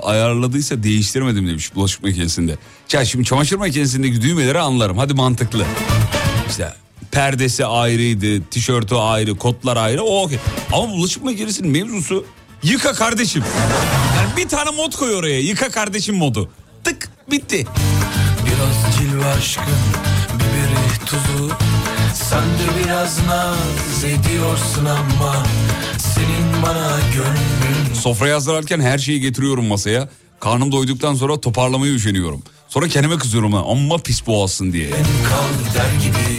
[0.04, 2.58] ayarladıysa değiştirmedim demiş bulaşık makinesinde.
[2.92, 4.98] Ya şimdi çamaşır makinesindeki düğmeleri anlarım.
[4.98, 5.66] Hadi mantıklı.
[6.50, 6.74] İşte
[7.12, 10.04] perdesi ayrıydı, tişörtü ayrı, kotlar ayrı.
[10.04, 10.40] O okey.
[10.74, 12.26] Ama bulaşık makinesinin mevzusu
[12.64, 13.44] yıka kardeşim.
[14.18, 15.40] Yani bir tane mod koy oraya.
[15.40, 16.50] Yıka kardeşim modu.
[16.84, 17.66] Tık bitti.
[18.46, 19.66] Biraz cilve aşkın
[20.34, 21.52] biberi tuzu
[22.14, 25.46] Sen de biraz naz ediyorsun ama
[26.64, 30.10] bana gönlün Sofraya hazırlarken her şeyi getiriyorum masaya.
[30.40, 32.44] Karnım doyduktan sonra toparlamaya üşeniyorum.
[32.68, 33.60] Sonra kendime kızıyorum ha.
[33.72, 34.90] Amma pis boğazsın diye.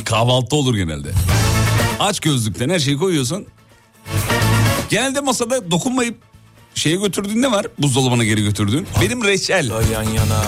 [0.05, 1.09] Kahvaltı olur genelde.
[2.01, 3.47] Aç gözlükten her şeyi koyuyorsun.
[4.91, 6.17] Genelde masada dokunmayıp
[6.75, 7.67] şeye götürdüğün ne var?
[7.79, 8.87] Buzdolabına geri götürdüğün.
[9.01, 9.71] Benim reçel.
[9.93, 10.43] yan yana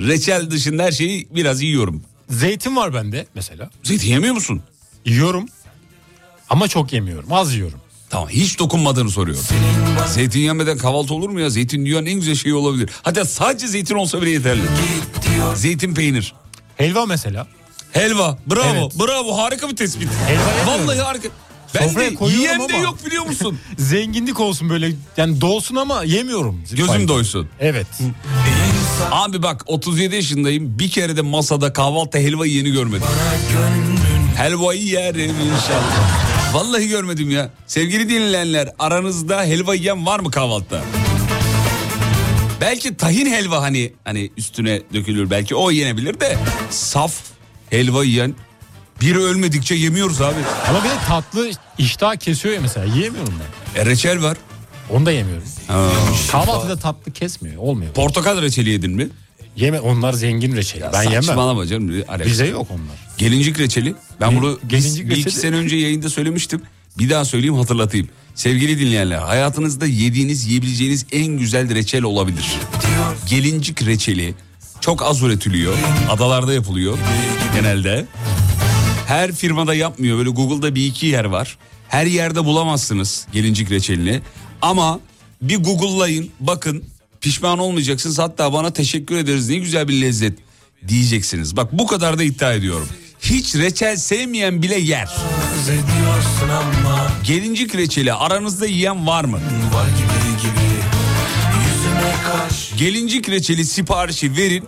[0.00, 2.02] Reçel dışında her şeyi biraz yiyorum.
[2.28, 3.70] Zeytin var bende mesela.
[3.82, 4.62] Zeytin yemiyor musun?
[5.04, 5.46] Yiyorum.
[6.50, 7.32] Ama çok yemiyorum.
[7.32, 7.80] Az yiyorum.
[8.10, 9.44] Tamam hiç dokunmadığını soruyorum.
[10.06, 11.50] Zeytin yemeden kahvaltı olur mu ya?
[11.50, 12.90] Zeytin dünyanın en güzel şeyi olabilir.
[13.02, 14.62] Hatta sadece zeytin olsa bile yeterli.
[15.54, 16.34] Zeytin peynir.
[16.76, 17.46] Helva mesela.
[17.92, 18.38] Helva.
[18.46, 18.64] Bravo.
[18.74, 18.92] Evet.
[18.98, 19.38] Bravo.
[19.38, 20.08] Harika bir tespit.
[20.26, 20.72] Helva.
[20.72, 21.28] Vallahi harika.
[21.74, 23.58] Ben Sofraya de yiyen de yok biliyor musun?
[23.78, 24.92] Zenginlik olsun böyle.
[25.16, 26.64] Yani dolsun ama yemiyorum.
[26.72, 27.48] Gözüm doysun.
[27.60, 27.86] Evet.
[29.10, 30.78] Abi bak 37 yaşındayım.
[30.78, 33.06] Bir kere de masada kahvaltı helva yeni görmedim.
[34.36, 36.29] Helvayı yerim inşallah.
[36.52, 37.50] Vallahi görmedim ya.
[37.66, 40.82] Sevgili dinleyenler aranızda helva yiyen var mı kahvaltıda?
[42.60, 46.38] Belki tahin helva hani hani üstüne dökülür belki o yenebilir de
[46.70, 47.12] saf
[47.70, 48.34] helva yiyen
[49.00, 50.40] biri ölmedikçe yemiyoruz abi.
[50.68, 52.94] Ama bir de tatlı iştah kesiyor ya mesela.
[52.94, 53.34] Yiyemiyorum
[53.74, 53.80] ben.
[53.82, 54.36] E reçel var.
[54.90, 55.44] Onu da yemiyorum.
[55.68, 55.88] Ha.
[56.32, 57.56] Kahvaltıda tatlı kesmiyor.
[57.62, 57.92] Olmuyor.
[57.92, 59.08] Portakal reçeli yedin mi?
[59.56, 60.84] Yeme onlar zengin reçeli.
[60.92, 61.22] ben yemem.
[61.22, 62.02] Saçmalama canım.
[62.08, 62.66] Alakası Bize yok.
[62.70, 62.96] onlar.
[63.18, 63.94] Gelincik reçeli.
[64.20, 65.40] Ben bunu Gelincik bir iki reçeli?
[65.40, 66.62] sene önce yayında söylemiştim.
[66.98, 68.08] Bir daha söyleyeyim hatırlatayım.
[68.34, 72.44] Sevgili dinleyenler hayatınızda yediğiniz yiyebileceğiniz en güzel reçel olabilir.
[73.28, 74.34] Gelincik reçeli
[74.80, 75.74] çok az üretiliyor.
[76.10, 76.98] Adalarda yapılıyor
[77.54, 78.06] genelde.
[79.06, 80.18] Her firmada yapmıyor.
[80.18, 81.58] Böyle Google'da bir iki yer var.
[81.88, 84.20] Her yerde bulamazsınız gelincik reçelini.
[84.62, 85.00] Ama
[85.42, 86.84] bir Google'layın bakın
[87.20, 88.18] pişman olmayacaksınız.
[88.18, 90.38] Hatta bana teşekkür ederiz ne güzel bir lezzet
[90.88, 91.56] diyeceksiniz.
[91.56, 92.88] Bak bu kadar da iddia ediyorum.
[93.20, 95.08] Hiç reçel sevmeyen bile yer.
[97.24, 99.36] Gelincik reçeli aranızda yiyen var mı?
[99.74, 100.60] var gibi gibi
[102.78, 104.64] Gelincik reçeli siparişi verin.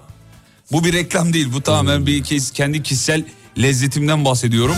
[0.73, 1.49] Bu bir reklam değil.
[1.53, 3.25] Bu tamamen bir kez kendi kişisel
[3.63, 4.77] lezzetimden bahsediyorum.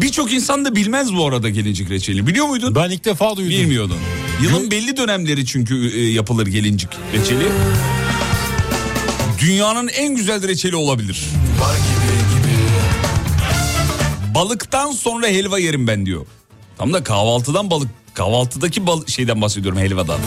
[0.00, 2.26] Birçok insan da bilmez bu arada gelincik reçeli.
[2.26, 2.74] Biliyor muydun?
[2.74, 3.50] Ben ilk defa duydum.
[3.50, 3.98] Bilmiyordun.
[4.40, 7.48] Yılın belli dönemleri çünkü e, yapılır gelincik reçeli.
[9.40, 11.24] Dünyanın en güzel reçeli olabilir.
[11.60, 12.62] var gibi gibi
[14.34, 16.26] Balıktan sonra helva yerim ben diyor.
[16.78, 20.18] Tam da kahvaltıdan balık kahvaltıdaki bal şeyden bahsediyorum helvadan.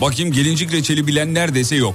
[0.00, 1.94] Bakayım gelincik reçeli bilen neredeyse yok.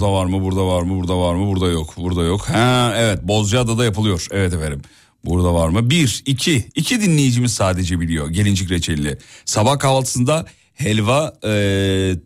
[0.00, 2.48] Burada var mı, burada var mı, burada var mı, burada yok, burada yok.
[2.48, 4.26] Ha evet Bozcaada'da yapılıyor.
[4.30, 4.82] Evet efendim.
[5.24, 5.90] Burada var mı?
[5.90, 6.68] Bir, iki.
[6.74, 9.16] iki dinleyicimiz sadece biliyor gelincik reçelini.
[9.44, 12.16] Sabah kahvaltısında helva eee,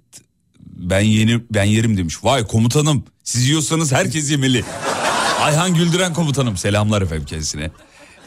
[0.61, 2.25] ben yeni ben yerim demiş.
[2.25, 4.65] Vay komutanım siz yiyorsanız herkes yemeli.
[5.41, 7.71] Ayhan Güldüren komutanım selamlar efendim kendisine.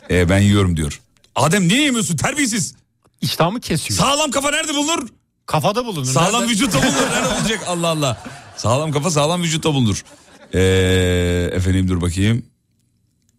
[0.09, 1.01] Eee, ben yiyorum diyor.
[1.35, 2.75] Adem niye yemiyorsun terbiyesiz?
[3.21, 3.99] İştahımı kesiyor.
[3.99, 5.07] Sağlam kafa nerede bulunur?
[5.45, 6.05] Kafada bulunur.
[6.05, 6.51] Sağlam Nerede?
[6.53, 7.11] vücutta bulunur.
[7.11, 7.63] Nerede bulacak?
[7.67, 8.23] Allah Allah.
[8.57, 10.03] Sağlam kafa sağlam vücutta bulunur.
[10.53, 12.45] Ee, efendim dur bakayım.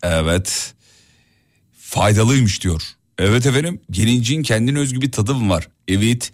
[0.02, 0.74] Evet.
[1.78, 2.82] Faydalıymış diyor.
[3.18, 3.80] Evet efendim.
[3.90, 5.68] Gelincin kendine özgü bir tadı mı var?
[5.88, 6.32] Evet.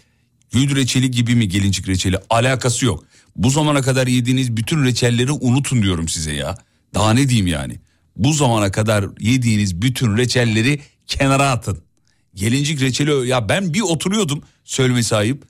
[0.52, 2.18] Gül reçeli gibi mi gelincik reçeli?
[2.30, 3.04] Alakası yok.
[3.36, 6.58] Bu zamana kadar yediğiniz bütün reçelleri unutun diyorum size ya.
[6.94, 7.76] Daha ne diyeyim yani?
[8.16, 11.82] Bu zamana kadar yediğiniz bütün reçelleri kenara atın.
[12.34, 15.44] Gelincik reçeli ya ben bir oturuyordum söylemesi ayıp.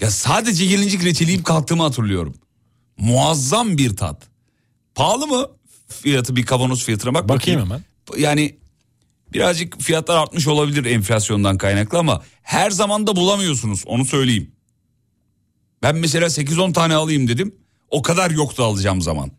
[0.00, 2.34] Ya sadece gelincik reçeli yiyip kalktığımı hatırlıyorum.
[2.98, 4.22] Muazzam bir tat.
[4.94, 5.46] Pahalı mı?
[5.88, 7.84] Fiyatı bir kavanoz fiyatına bak Bakayım hemen.
[8.18, 8.58] Yani
[9.32, 14.50] birazcık fiyatlar artmış olabilir enflasyondan kaynaklı ama her zaman da bulamıyorsunuz onu söyleyeyim.
[15.82, 17.54] Ben mesela 8-10 tane alayım dedim.
[17.90, 19.30] O kadar yoktu alacağım zaman.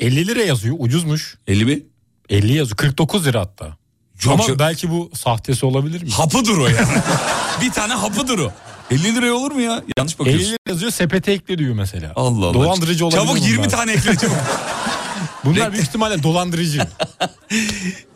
[0.00, 1.38] 50 lira yazıyor ucuzmuş.
[1.46, 1.82] 50 mi?
[2.28, 3.76] 50 yazıyor 49 lira hatta.
[4.18, 6.10] Çok Ama çok- belki bu sahtesi olabilir mi?
[6.10, 7.02] Hapıdır o yani.
[7.62, 8.52] bir tane hapıdır o.
[8.90, 9.82] 50 liraya olur mu ya?
[9.98, 10.48] Yanlış 50 bakıyorsun.
[10.48, 12.12] lira yazıyor sepete ekle diyor mesela.
[12.16, 12.54] Allah Allah.
[12.54, 13.48] Dolandırıcı olabilir Çabuk bunlar.
[13.48, 14.36] 20 tane ekle çabuk.
[15.44, 16.80] Bunlar büyük ihtimalle dolandırıcı.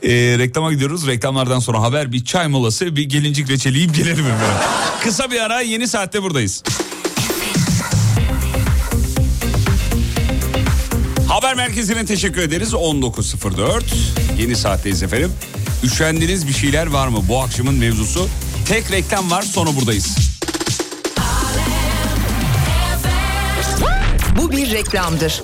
[0.03, 1.07] Ee, reklama gidiyoruz.
[1.07, 4.57] Reklamlardan sonra haber bir çay molası bir gelincik reçeli yiyip gelelim efendim.
[5.03, 6.63] Kısa bir ara yeni saatte buradayız.
[11.29, 12.73] Haber merkezine teşekkür ederiz.
[12.73, 13.83] 19.04
[14.39, 15.33] yeni saatteyiz efendim.
[15.85, 17.19] Üşendiğiniz bir şeyler var mı?
[17.29, 18.29] Bu akşamın mevzusu.
[18.69, 20.30] Tek reklam var sonra buradayız.
[24.37, 25.43] Bu bir reklamdır.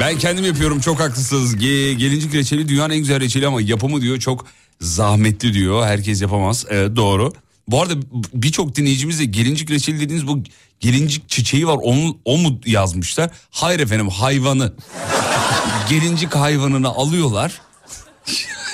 [0.00, 1.54] Ben kendim yapıyorum çok haklısınız.
[1.54, 4.46] Ge- gelincik reçeli dünyanın en güzel reçeli ama yapımı diyor çok
[4.80, 5.86] zahmetli diyor.
[5.86, 6.66] Herkes yapamaz.
[6.68, 7.32] Evet doğru.
[7.68, 7.94] Bu arada
[8.34, 10.42] birçok dinleyicimiz de gelincik reçeli dediğiniz bu
[10.80, 11.78] gelincik çiçeği var.
[11.82, 13.30] Onu, o mu yazmışlar?
[13.50, 14.72] Hayır efendim hayvanı.
[15.90, 17.60] gelincik hayvanını alıyorlar.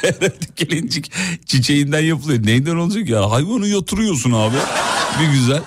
[0.07, 1.13] Herhalde gelincik
[1.47, 2.47] çiçeğinden yapılıyor.
[2.47, 3.31] Neyden olacak ya?
[3.31, 4.57] Hayvanı yatırıyorsun abi.
[5.21, 5.63] Bir güzel.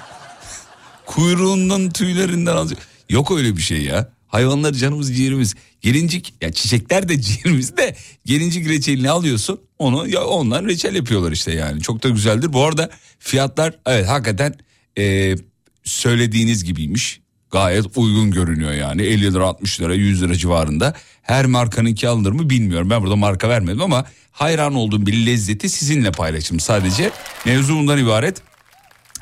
[1.05, 2.79] Kuyruğundan tüylerinden alacak.
[3.09, 4.09] Yok öyle bir şey ya.
[4.27, 5.55] Hayvanlar canımız ciğerimiz.
[5.81, 9.61] Gelincik ya çiçekler de ciğerimiz de gelincik reçelini alıyorsun.
[9.79, 11.81] Onu ya onlar reçel yapıyorlar işte yani.
[11.81, 12.53] Çok da güzeldir.
[12.53, 14.53] Bu arada fiyatlar evet hakikaten
[14.97, 15.35] e,
[15.83, 17.21] söylediğiniz gibiymiş.
[17.51, 20.93] Gayet uygun görünüyor yani 50 lira 60 lira 100 lira civarında.
[21.21, 22.89] Her markanınki alınır mı bilmiyorum.
[22.89, 27.11] Ben burada marka vermedim ama hayran olduğum bir lezzeti sizinle paylaştım sadece.
[27.45, 28.41] Mevzu bundan ibaret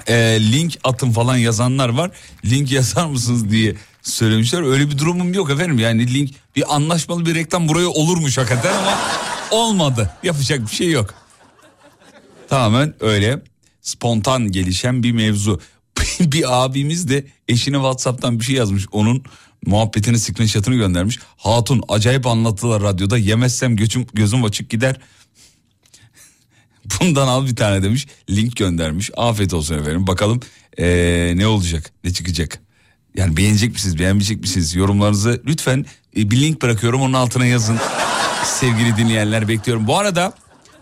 [0.08, 0.14] e,
[0.52, 2.12] link atın falan yazanlar var.
[2.46, 4.62] Link yazar mısınız diye söylemişler.
[4.62, 5.80] Öyle bir durumum yok efendim.
[5.80, 8.98] Yani link bir anlaşmalı bir reklam buraya olurmuş hakikaten ama
[9.52, 10.12] olmadı.
[10.24, 11.14] Yapacak bir şey yok.
[12.50, 13.42] Tamamen öyle
[13.82, 15.62] spontan gelişen bir mevzu.
[16.32, 18.86] bir abimiz de eşine WhatsApp'tan bir şey yazmış.
[18.92, 19.24] Onun
[19.66, 21.20] muhabbetini screenshot'ını göndermiş.
[21.38, 23.18] Hatun acayip anlattılar radyoda.
[23.18, 25.00] Yemezsem gözüm, gözüm açık gider.
[27.00, 28.08] Bundan al bir tane demiş.
[28.30, 29.12] Link göndermiş.
[29.18, 30.08] Afiyet olsun efendim.
[30.08, 30.40] Bakalım
[30.80, 31.92] ee, ne olacak?
[32.04, 32.60] Ne çıkacak?
[33.16, 34.00] Yani beğenecek misiniz?
[34.00, 34.76] Beğenmeyecek misiniz?
[34.76, 35.86] Yorumlarınızı lütfen
[36.18, 37.02] e, bir link bırakıyorum.
[37.02, 37.78] Onun altına yazın.
[38.44, 39.88] Sevgili dinleyenler bekliyorum.
[39.88, 40.34] Bu arada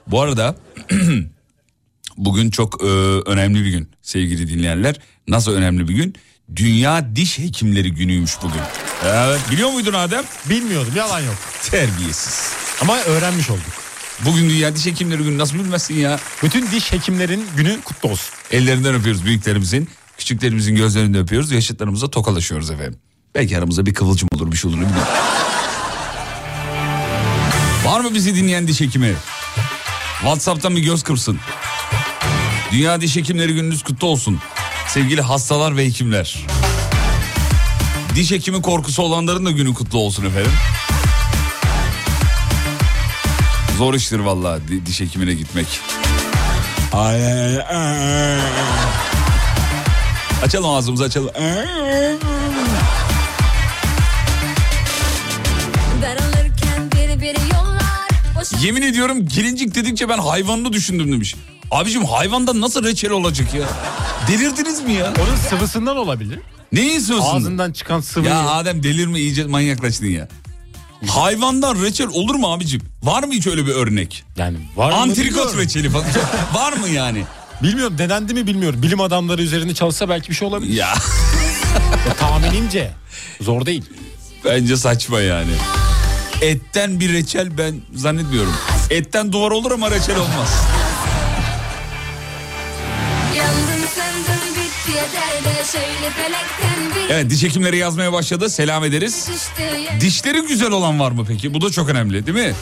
[0.07, 0.55] bu arada
[2.17, 2.85] bugün çok e,
[3.25, 4.99] önemli bir gün sevgili dinleyenler.
[5.27, 6.15] Nasıl önemli bir gün?
[6.55, 8.61] Dünya Diş Hekimleri Günüymüş bugün.
[9.05, 10.23] Evet, biliyor muydun Adem?
[10.49, 11.35] Bilmiyordum yalan yok.
[11.63, 12.51] Terbiyesiz.
[12.81, 13.61] Ama öğrenmiş olduk.
[14.25, 16.19] Bugün Dünya Diş Hekimleri Günü nasıl bilmezsin ya?
[16.43, 18.35] Bütün diş hekimlerin günü kutlu olsun.
[18.51, 19.89] Ellerinden öpüyoruz büyüklerimizin.
[20.17, 21.51] Küçüklerimizin gözlerinden öpüyoruz.
[21.51, 22.99] Yaşıtlarımıza tokalaşıyoruz efendim.
[23.35, 24.95] Belki aramızda bir kıvılcım olur bir şey olur bileyim.
[27.85, 29.13] Var mı bizi dinleyen diş hekimi?
[30.21, 31.39] Whatsapp'tan bir göz kırsın.
[32.71, 34.39] Dünya Diş Hekimleri Gününüz kutlu olsun.
[34.87, 36.45] Sevgili hastalar ve hekimler.
[38.15, 40.51] Diş hekimi korkusu olanların da günü kutlu olsun efendim.
[43.77, 45.67] Zor iştir vallahi di- diş hekimine gitmek.
[46.93, 48.39] Ay, ay, ay.
[50.43, 51.29] Açalım ağzımızı açalım.
[58.61, 61.35] Yemin ediyorum gelincik dedikçe ben hayvanını düşündüm demiş.
[61.75, 63.67] Abicim hayvandan nasıl reçel olacak ya?
[64.27, 65.13] Delirdiniz mi ya?
[65.23, 66.39] Onun sıvısından olabilir.
[66.71, 67.21] Neyin sözünde?
[67.27, 68.31] Ağzından çıkan sıvıyı.
[68.31, 70.27] Ya Adem delirme iyice manyaklaştın ya.
[71.07, 72.81] Hayvandan reçel olur mu abicim?
[73.03, 74.23] Var mı hiç öyle bir örnek?
[74.37, 76.05] Yani var mı Antrikot reçeli falan.
[76.53, 77.23] Var mı yani?
[77.63, 78.81] Bilmiyorum denendi mi bilmiyorum.
[78.83, 80.73] Bilim adamları üzerinde çalışsa belki bir şey olabilir.
[80.73, 80.87] Ya
[82.07, 82.91] Ya, tahminimce.
[83.41, 83.83] Zor değil.
[84.45, 85.51] bence saçma yani.
[86.41, 88.53] Etten bir reçel ben zannetmiyorum.
[88.89, 90.49] Etten duvar olur ama reçel olmaz.
[97.09, 98.49] Evet diş hekimleri yazmaya başladı.
[98.49, 99.29] Selam ederiz.
[100.01, 101.53] Dişleri güzel olan var mı peki?
[101.53, 102.53] Bu da çok önemli değil mi?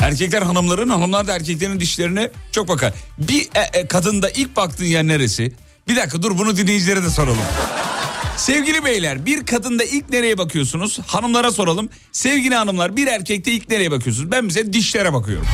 [0.00, 2.92] Erkekler hanımların, hanımlar da erkeklerin dişlerine çok bakar.
[3.18, 5.52] Bir e, e, kadında ilk baktığın yer neresi?
[5.88, 7.38] Bir dakika dur bunu dinleyicilere de soralım.
[8.36, 10.98] Sevgili beyler bir kadında ilk nereye bakıyorsunuz?
[11.06, 11.88] Hanımlara soralım.
[12.12, 14.30] Sevgili hanımlar bir erkekte ilk nereye bakıyorsunuz?
[14.32, 15.46] Ben bize dişlere bakıyorum.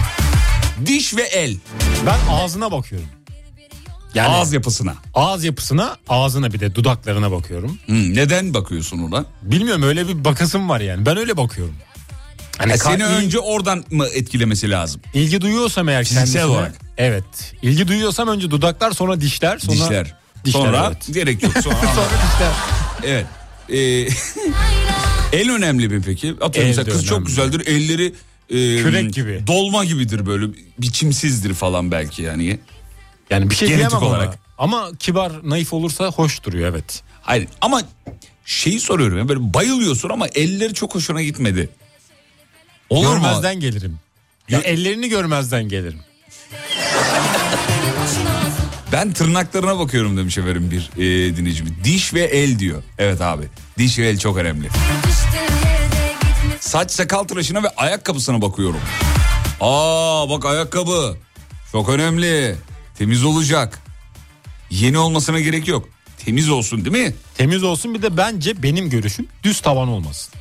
[0.87, 1.57] Diş ve el.
[2.07, 3.09] Ben ağzına bakıyorum.
[4.15, 4.95] Yani Ağız yapısına.
[5.15, 7.79] ağız yapısına, ağzına bir de dudaklarına bakıyorum.
[7.87, 9.25] Hı, neden bakıyorsun ona?
[9.43, 11.07] Bilmiyorum öyle bir bakasım var yani.
[11.07, 11.75] Ben öyle bakıyorum.
[12.59, 15.01] Hani E, ka- seni önce oradan mı etkilemesi lazım?
[15.15, 16.45] ilgi duyuyorsam eğer Fiziksel kendisine.
[16.45, 16.75] olarak.
[16.99, 17.25] Evet.
[17.63, 20.15] İlgi duyuyorsam önce dudaklar sonra dişler sonra Dişler.
[20.45, 21.15] dişler, Sonra evet.
[21.15, 21.53] gerek yok.
[21.63, 22.53] Sonra, sonra dişler.
[23.05, 23.27] evet.
[23.69, 24.09] Ee,
[25.33, 26.31] el önemli mi peki?
[26.41, 27.27] Atıyorum El mesela kız çok önemli.
[27.27, 27.67] güzeldir.
[27.67, 28.07] Elleri
[28.51, 29.43] e, Kürek gibi.
[29.47, 30.47] Dolma gibidir böyle.
[30.79, 32.59] Biçimsizdir falan belki yani.
[33.33, 34.23] Yani bir şey Genetik diyemem olarak.
[34.27, 34.39] olarak.
[34.59, 37.03] Ama kibar, naif olursa hoş duruyor evet.
[37.23, 37.83] Hayır ama
[38.45, 41.69] şeyi soruyorum ya böyle bayılıyorsun ama elleri çok hoşuna gitmedi.
[42.91, 43.13] Olur mu?
[43.23, 43.99] görmezden gelirim.
[44.49, 46.01] Ya Gö- ellerini görmezden gelirim.
[48.93, 51.73] Ben tırnaklarına bakıyorum demiş efendim bir e, dinleyicimiz.
[51.85, 52.83] Diş ve el diyor.
[52.99, 53.45] Evet abi.
[53.79, 54.69] Diş ve el çok önemli.
[56.61, 58.81] Saç sakal tıraşına ve ayakkabısına bakıyorum.
[59.61, 61.17] Aa bak ayakkabı.
[61.73, 62.57] Çok önemli.
[63.03, 63.83] Temiz olacak.
[64.71, 65.89] Yeni olmasına gerek yok.
[66.25, 67.15] Temiz olsun değil mi?
[67.35, 70.35] Temiz olsun bir de bence benim görüşüm düz tavan olmasın.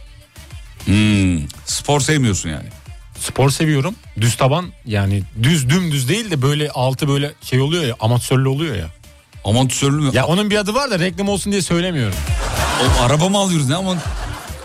[0.85, 2.69] Hmm, spor sevmiyorsun yani.
[3.19, 3.95] Spor seviyorum.
[4.21, 8.75] Düz taban yani düz dümdüz değil de böyle altı böyle şey oluyor ya amatörlü oluyor
[8.75, 8.87] ya.
[9.45, 10.09] Aman tüsörlü mü?
[10.13, 12.15] Ya onun bir adı var da reklam olsun diye söylemiyorum.
[12.81, 13.97] O, araba mı alıyoruz ne aman?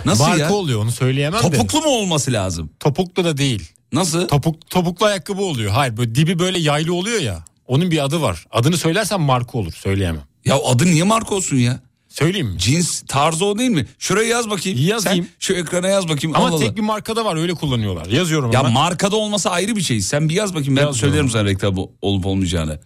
[0.05, 0.53] Nasıl Marka ya?
[0.53, 1.51] oluyor onu söyleyemem de.
[1.51, 2.71] Topuklu mu olması lazım?
[2.81, 3.73] Topuklu da değil.
[3.93, 4.29] Nasıl?
[4.29, 5.73] Topuk, topuklu ayakkabı oluyor.
[5.73, 7.45] Hayır böyle dibi böyle yaylı oluyor ya.
[7.67, 8.47] Onun bir adı var.
[8.51, 9.73] Adını söylersem marka olur.
[9.73, 10.23] Söyleyemem.
[10.45, 11.81] Ya adı niye marka olsun ya?
[12.09, 12.59] Söyleyeyim mi?
[12.59, 13.87] Cins tarzı o değil mi?
[13.99, 14.79] Şuraya yaz bakayım.
[14.83, 15.25] Yazayım.
[15.25, 16.37] Sen şu ekrana yaz bakayım.
[16.37, 16.77] Ama Allah tek Allah.
[16.77, 18.07] bir markada var öyle kullanıyorlar.
[18.07, 18.69] Yazıyorum Ya ama.
[18.69, 20.01] markada olması ayrı bir şey.
[20.01, 21.11] Sen bir yaz bakayım ben Yazıyorum.
[21.13, 22.81] söylerim sana reklam olup olmayacağını.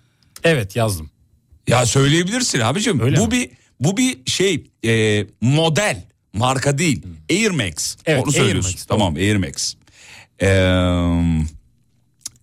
[0.44, 1.10] evet yazdım.
[1.68, 3.00] Ya söyleyebilirsin abicim.
[3.00, 3.30] Öyle bu mi?
[3.30, 3.50] bir
[3.80, 7.02] bu bir şey e, model marka değil.
[7.30, 7.96] Air Max.
[8.06, 8.68] Evet, Onu söylüyorsun.
[8.70, 9.74] Air Max, tamam Air Max.
[10.42, 10.46] Ee,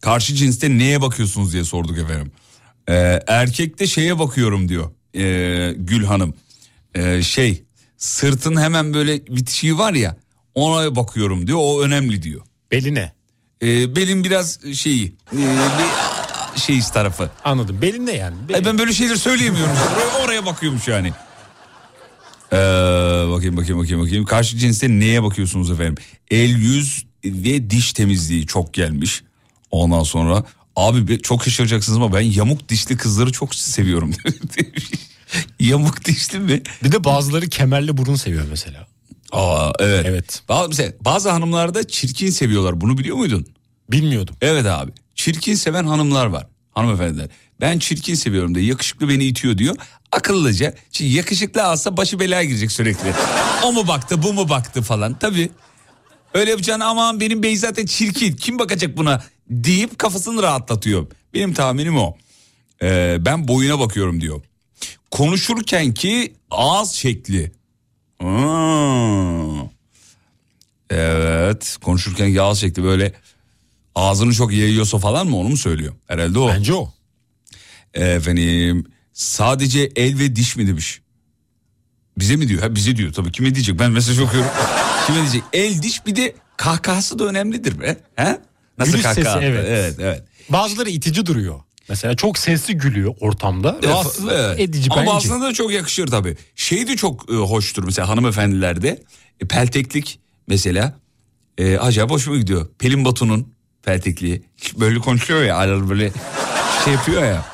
[0.07, 2.31] karşı cinste neye bakıyorsunuz diye sorduk efendim.
[2.89, 6.33] Ee, erkekte şeye bakıyorum diyor ee, Gül Hanım.
[6.95, 7.63] Ee, şey
[7.97, 10.17] sırtın hemen böyle bitişiği var ya
[10.55, 12.41] ona bakıyorum diyor o önemli diyor.
[12.71, 13.13] Beline.
[13.61, 15.37] Ee, benim biraz şeyi ee,
[16.55, 17.29] bir şey tarafı.
[17.43, 17.81] Anladım.
[17.81, 18.35] Belinde yani.
[18.49, 18.65] Belin.
[18.65, 19.73] ben böyle şeyler söyleyemiyorum.
[19.95, 21.11] oraya, oraya bakıyormuş yani.
[22.53, 22.57] Ee,
[23.31, 24.25] bakayım bakayım bakayım bakayım.
[24.25, 25.95] Karşı cinste neye bakıyorsunuz efendim?
[26.31, 29.23] El, yüz ve diş temizliği çok gelmiş.
[29.71, 30.43] Ondan sonra
[30.75, 34.11] abi çok şaşıracaksınız ama ben yamuk dişli kızları çok seviyorum.
[35.59, 36.61] yamuk dişli mi?
[36.83, 38.87] Bir de bazıları kemerli burun seviyor mesela.
[39.31, 40.05] Aa evet.
[40.07, 40.41] Evet.
[40.49, 42.81] Bazı, mesela bazı hanımlar da çirkin seviyorlar.
[42.81, 43.47] Bunu biliyor muydun?
[43.91, 44.35] Bilmiyordum.
[44.41, 44.91] Evet abi.
[45.15, 46.47] çirkin seven hanımlar var.
[46.71, 47.27] Hanımefendiler.
[47.61, 49.75] Ben çirkin seviyorum diye yakışıklı beni itiyor diyor.
[50.11, 50.73] Akıllıca.
[50.91, 53.13] Çünkü yakışıklı alsa başı belaya girecek sürekli.
[53.63, 55.19] o mu baktı bu mu baktı falan.
[55.19, 55.49] Tabii.
[56.33, 58.35] Öyle yapacağını aman benim bey zaten çirkin.
[58.35, 61.07] Kim bakacak buna deyip kafasını rahatlatıyor.
[61.33, 62.17] Benim tahminim o.
[62.81, 64.41] Ee, ben boyuna bakıyorum diyor.
[65.11, 67.51] Konuşurken ki ağız şekli.
[68.19, 69.61] Aa.
[70.89, 73.13] Evet konuşurken ki ağız şekli böyle
[73.95, 75.93] ağzını çok yayıyorsa falan mı onu mu söylüyor?
[76.07, 76.47] Herhalde o.
[76.47, 76.93] Bence o.
[77.93, 81.01] Efendim sadece el ve diş mi demiş.
[82.17, 82.61] Bize mi diyor?
[82.61, 83.31] Ha bize diyor tabii.
[83.31, 83.79] Kime diyecek?
[83.79, 84.49] Ben mesaj okuyorum.
[85.07, 85.43] Kime diyecek?
[85.53, 87.97] El diş bir de kahkahası da önemlidir be.
[88.15, 88.39] He?
[88.77, 89.65] Nasıl Gülüş sesi, evet.
[89.67, 90.23] evet evet.
[90.49, 91.59] Bazıları itici duruyor.
[91.89, 93.79] Mesela çok sesli gülüyor ortamda.
[93.83, 94.59] Rahatsız Evet.
[94.59, 95.11] edici Ama bence.
[95.11, 96.37] bazılarına da çok yakışır tabii.
[96.55, 99.03] Şey de çok e, hoştur mesela hanımefendilerde.
[99.39, 100.95] E, pelteklik mesela.
[101.57, 102.67] E, acayip hoşuma gidiyor.
[102.79, 103.53] Pelin Batu'nun
[103.83, 104.43] peltekliği.
[104.79, 106.11] Böyle konuşuyor ya aralar böyle
[106.83, 107.45] şey yapıyor ya.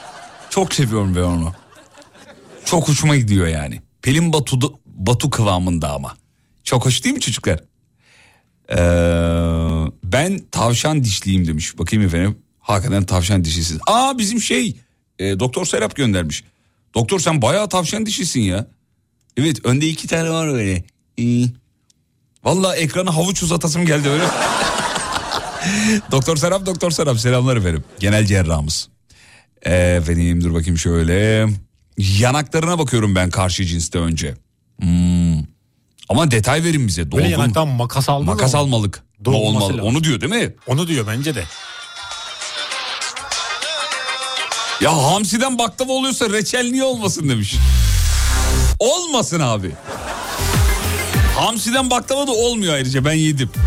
[0.50, 1.54] Çok seviyorum ben onu.
[2.66, 3.82] Çok hoşuma gidiyor yani.
[4.02, 6.16] Pelin Batu, Batu kıvamında ama.
[6.64, 7.60] Çok hoş değil mi çocuklar?
[8.70, 8.76] Ee,
[10.14, 11.78] ben tavşan dişliyim demiş.
[11.78, 12.38] Bakayım efendim.
[12.60, 13.78] Hakikaten tavşan dişisiz.
[13.88, 14.78] Aa bizim şey
[15.20, 16.44] e, Doktor Serap göndermiş.
[16.96, 18.68] Doktor sen bayağı tavşan dişisin ya.
[19.38, 20.84] Evet önde iki tane var öyle.
[21.18, 21.54] İyi.
[22.44, 24.24] Vallahi ekrana havuç uzatasım geldi öyle.
[26.12, 27.84] Doktor Serap Doktor Serap selamlar efendim.
[28.00, 28.90] Genel cerrahımız.
[29.66, 31.48] Ee, Efendim dur bakayım şöyle.
[31.98, 34.34] Yanaklarına bakıyorum ben karşı cinste önce.
[34.82, 35.38] Hmm.
[36.10, 37.12] Ama detay verin bize.
[37.12, 38.60] Böyle Dolgun- yanaktan makas almalı Makas mı?
[38.60, 39.04] almalık.
[39.26, 39.64] Dolması Olmalı.
[39.74, 39.86] lazım.
[39.86, 40.54] Onu diyor değil mi?
[40.68, 41.44] Onu diyor bence de.
[44.82, 47.56] Ya hamsiden baklava oluyorsa reçel niye olmasın demiş.
[48.80, 49.72] Olmasın abi.
[51.38, 53.50] Hamsiden baklava da olmuyor ayrıca ben yedim.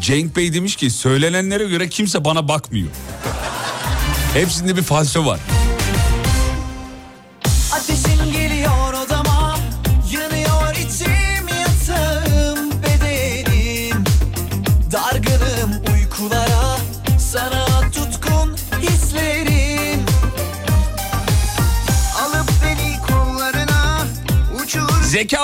[0.00, 2.88] Cenk Bey demiş ki söylenenlere göre kimse bana bakmıyor.
[4.34, 5.40] Hepsinde bir falso var.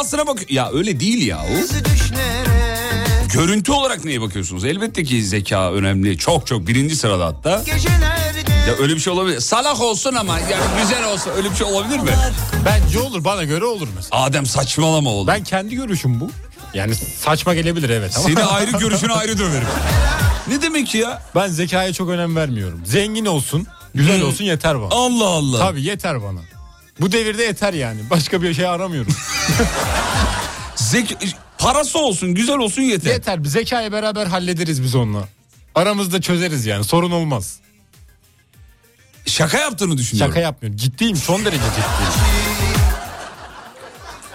[0.07, 0.51] Zekasına bak.
[0.51, 1.41] Ya öyle değil ya
[3.33, 4.65] Görüntü olarak neye bakıyorsunuz?
[4.65, 6.19] Elbette ki zeka önemli.
[6.19, 7.51] Çok çok birinci sırada hatta.
[8.69, 9.41] Ya öyle bir şey olabilir.
[9.41, 12.11] Salak olsun ama yani güzel olsun öyle bir şey olabilir mi?
[12.65, 14.23] Bence olur bana göre olur mesela.
[14.23, 15.27] Adem saçmalama oğlum.
[15.27, 16.31] Ben kendi görüşüm bu.
[16.75, 19.69] Yani saçma gelebilir evet ama Seni ayrı görüşünü ayrı döverim.
[20.49, 21.23] Ne demek ya?
[21.35, 22.81] ben zekaya çok önem vermiyorum.
[22.85, 24.89] Zengin olsun, güzel olsun yeter bana.
[24.91, 25.59] Allah Allah.
[25.59, 26.41] Tabii yeter bana.
[27.01, 28.01] Bu devirde yeter yani.
[28.11, 29.13] Başka bir şey aramıyorum.
[30.77, 31.17] Zek
[31.59, 33.11] parası olsun, güzel olsun yeter.
[33.13, 33.45] yeter.
[33.45, 35.29] Bir zekayı beraber hallederiz biz onunla.
[35.75, 36.85] Aramızda çözeriz yani.
[36.85, 37.57] Sorun olmaz.
[39.27, 40.33] Şaka yaptığını düşünüyorum.
[40.35, 40.77] Şaka yapmıyorum.
[40.79, 41.17] Ciddiyim.
[41.17, 42.13] Son derece ciddiyim.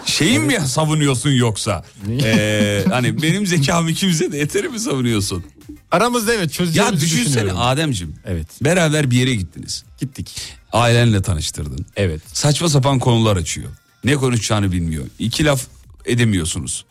[0.05, 1.83] Şeyin mi savunuyorsun yoksa?
[2.23, 5.45] Ee, hani benim zekam ikimize de yeteri mi savunuyorsun?
[5.91, 7.61] Aramızda evet Ya çözeceğimizi düşünsene düşünüyorum.
[7.61, 8.15] Ademciğim.
[8.25, 8.47] Evet.
[8.61, 9.83] Beraber bir yere gittiniz.
[9.99, 10.53] Gittik.
[10.71, 11.85] Ailenle tanıştırdın.
[11.95, 12.21] Evet.
[12.33, 13.69] Saçma sapan konular açıyor.
[14.03, 15.05] Ne konuşacağını bilmiyor.
[15.19, 15.67] İki laf
[16.05, 16.85] edemiyorsunuz.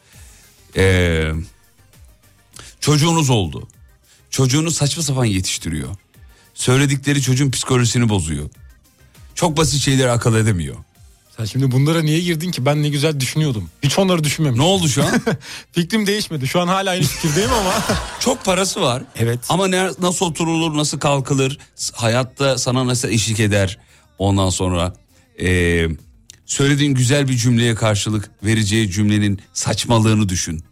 [0.76, 1.31] Ee,
[2.81, 3.68] çocuğunuz oldu.
[4.31, 5.97] Çocuğunu saçma sapan yetiştiriyor.
[6.55, 8.51] Söyledikleri çocuğun psikolojisini bozuyor.
[9.35, 10.76] Çok basit şeyleri akıl edemiyor.
[11.41, 12.66] Sen şimdi bunlara niye girdin ki?
[12.66, 13.70] Ben ne güzel düşünüyordum.
[13.82, 14.64] Hiç onları düşünmemiştim.
[14.64, 15.11] Ne oldu şu an?
[15.72, 16.49] Fikrim değişmedi.
[16.49, 17.72] Şu an hala aynı fikirdeyim ama.
[18.20, 19.03] Çok parası var.
[19.16, 19.41] Evet.
[19.49, 21.59] Ama ne, nasıl oturulur, nasıl kalkılır,
[21.93, 23.78] hayatta sana nasıl eşlik eder
[24.18, 24.95] ondan sonra...
[25.43, 25.88] ee,
[26.47, 30.64] söylediğin güzel bir cümleye karşılık vereceği cümlenin saçmalığını düşün.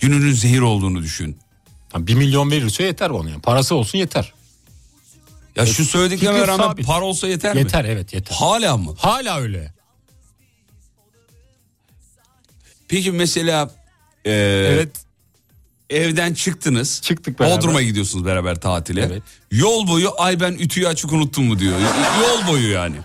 [0.00, 1.38] Gününün zehir olduğunu düşün.
[1.96, 3.40] Bir milyon verirse yeter bana yani.
[3.40, 4.32] Parası olsun yeter.
[5.56, 6.86] Ya şu söylediklerime rağmen sabit.
[6.86, 7.58] para olsa yeter, mi?
[7.60, 8.36] Yeter evet yeter.
[8.36, 8.94] Hala mı?
[8.98, 9.75] Hala öyle.
[12.88, 13.70] Peki mesela
[14.24, 14.32] ee,
[14.72, 14.88] Evet.
[15.90, 17.00] evden çıktınız.
[17.02, 17.56] Çıktık beraber.
[17.56, 19.02] Bodrum'a gidiyorsunuz beraber tatile.
[19.02, 19.22] Evet.
[19.50, 21.74] Yol boyu ay ben ütüyü açık unuttum mu diyor.
[22.20, 22.96] Yol boyu yani.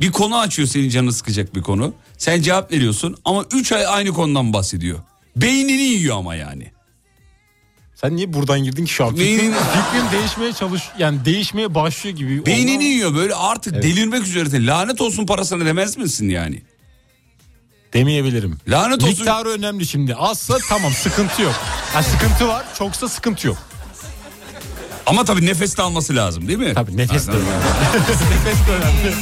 [0.00, 1.94] Bir konu açıyor senin canını sıkacak bir konu.
[2.18, 4.98] Sen cevap veriyorsun ama 3 ay aynı konudan bahsediyor.
[5.36, 6.72] Beynini yiyor ama yani.
[7.94, 9.16] Sen niye buradan girdin ki şu an?
[9.18, 12.46] Beynin- Fikrim, değişmeye çalış yani değişmeye başlıyor gibi.
[12.46, 12.84] Beynini Olmaz.
[12.84, 13.84] yiyor böyle artık Evet.
[13.84, 14.66] delirmek üzere.
[14.66, 16.62] Lanet olsun parasına demez misin yani?
[17.92, 18.58] Demeyebilirim.
[18.68, 19.08] Lanet olsun.
[19.18, 20.14] Miktarı önemli şimdi.
[20.14, 21.54] Azsa tamam sıkıntı yok.
[21.92, 23.58] Ha, sıkıntı var çoksa sıkıntı yok.
[25.06, 26.74] Ama tabii nefes de alması lazım değil mi?
[26.74, 27.44] Tabii nefes de önemli.
[28.30, 29.14] nefes de önemli.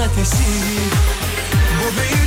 [0.00, 0.44] ateşi
[1.78, 2.25] Bu büyük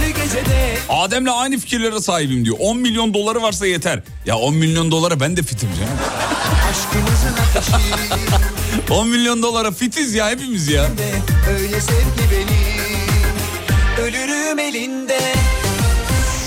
[0.89, 2.55] Adem'le aynı fikirlere sahibim diyor.
[2.59, 4.03] 10 milyon doları varsa yeter.
[4.25, 6.81] Ya 10 milyon dolara ben de fitim ateşi
[8.89, 10.89] 10 milyon dolara fitiz ya hepimiz ya.
[11.49, 12.69] Öyle sev ki beni
[14.01, 15.19] Ölürüm elinde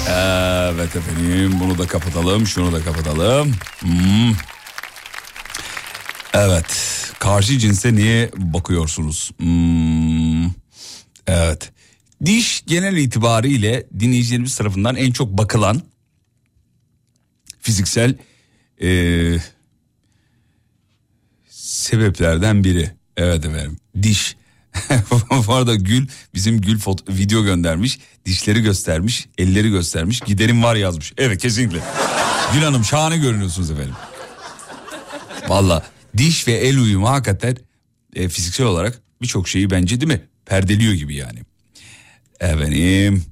[0.09, 3.55] Evet efendim bunu da kapatalım şunu da kapatalım.
[3.80, 4.33] Hmm.
[6.35, 6.66] Evet
[7.18, 9.30] karşı cinse niye bakıyorsunuz?
[9.39, 10.45] Hmm.
[11.26, 11.72] Evet
[12.25, 15.83] diş genel itibariyle dinleyicilerimiz tarafından en çok bakılan
[17.61, 18.14] fiziksel
[18.81, 19.43] eee,
[21.49, 22.91] sebeplerden biri.
[23.16, 24.37] Evet efendim diş.
[25.47, 27.99] Bu arada Gül bizim Gül foto- video göndermiş.
[28.27, 30.20] Dişleri göstermiş, elleri göstermiş.
[30.20, 31.12] Giderim var yazmış.
[31.18, 31.81] Evet kesinlikle.
[32.55, 33.95] Gül Hanım şahane görünüyorsunuz efendim.
[35.49, 37.57] Valla diş ve el uyumu hakikaten
[38.14, 40.23] e, fiziksel olarak birçok şeyi bence değil mi?
[40.47, 41.39] Perdeliyor gibi yani.
[42.43, 43.24] Efendim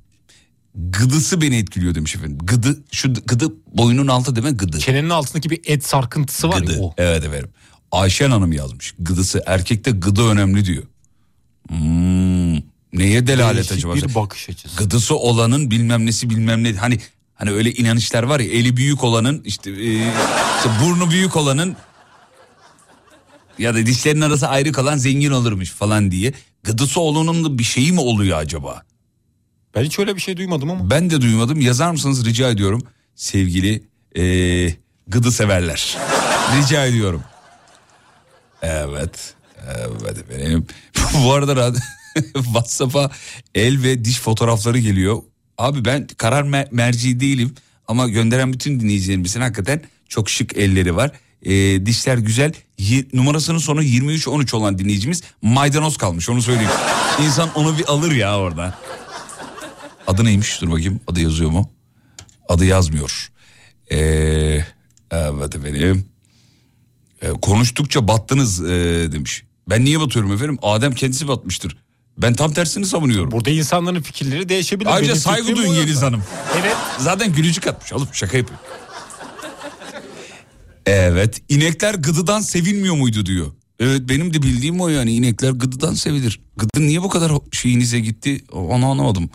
[0.75, 2.39] gıdısı beni etkiliyor demiş efendim.
[2.43, 4.79] Gıdı şu gıdı boynun altı değil mi gıdı?
[4.79, 6.73] Çenenin altındaki bir et sarkıntısı var Gıdı.
[6.73, 6.95] ya o.
[6.99, 7.51] Evet efendim.
[7.93, 8.95] Ayşen Hanım yazmış.
[8.99, 10.83] Gıdısı erkekte gıdı önemli diyor.
[11.69, 12.55] Hmm,
[12.93, 13.95] neye delalet Değişik acaba?
[13.95, 14.77] bir bakış açısı.
[14.77, 16.75] Gıdısı olanın bilmem nesi bilmem ne.
[16.75, 17.01] Hani
[17.35, 19.95] hani öyle inanışlar var ya eli büyük olanın işte, e,
[20.57, 21.77] işte burnu büyük olanın
[23.59, 26.33] ya da dişlerin arası ayrı kalan zengin olurmuş falan diye.
[26.63, 28.83] Gıdısı olanın da bir şeyi mi oluyor acaba?
[29.75, 30.91] Ben hiç öyle bir şey duymadım ama.
[30.91, 31.61] Ben de duymadım.
[31.61, 32.83] Yazar mısınız rica ediyorum
[33.15, 33.83] sevgili
[34.15, 34.77] eee
[35.09, 35.97] gıdı severler.
[36.59, 37.23] rica ediyorum.
[38.63, 39.35] Evet.
[39.79, 40.67] Evet efendim.
[41.25, 41.79] Bu arada rad-
[42.35, 43.11] WhatsApp'a
[43.55, 45.23] el ve diş fotoğrafları geliyor.
[45.59, 47.55] Abi ben karar mer- merci değilim
[47.89, 51.11] ama gönderen bütün dinleyicilerimizin hakikaten çok şık elleri var.
[51.43, 52.53] Ee, dişler güzel.
[52.79, 56.71] Yi- numarasının sonu 23-13 olan dinleyicimiz maydanoz kalmış onu söyleyeyim.
[57.25, 58.79] İnsan onu bir alır ya orada.
[60.07, 60.61] Adı neymiş?
[60.61, 61.01] Dur bakayım.
[61.07, 61.71] Adı yazıyor mu?
[62.49, 63.33] Adı yazmıyor.
[63.93, 64.65] Ee,
[65.11, 66.07] evet efendim.
[67.23, 69.45] Ee, konuştukça battınız ee, demiş.
[69.69, 70.59] Ben niye batıyorum efendim?
[70.63, 71.77] Adem kendisi batmıştır.
[72.19, 73.31] Ben tam tersini savunuyorum.
[73.31, 74.91] Burada insanların fikirleri değişebilir.
[74.91, 75.75] Ayrıca Benim saygı duyun.
[75.75, 76.23] Yeliz Hanım.
[76.61, 76.77] Evet.
[76.99, 77.93] Zaten gülücük atmış.
[77.93, 78.61] Oğlum şaka yapıyor.
[80.87, 81.43] Evet.
[81.49, 83.53] inekler gıdıdan sevilmiyor muydu diyor.
[83.81, 86.41] Evet benim de bildiğim o yani inekler gıdıdan sevilir.
[86.57, 89.31] Gıdı niye bu kadar şeyinize gitti onu anlamadım.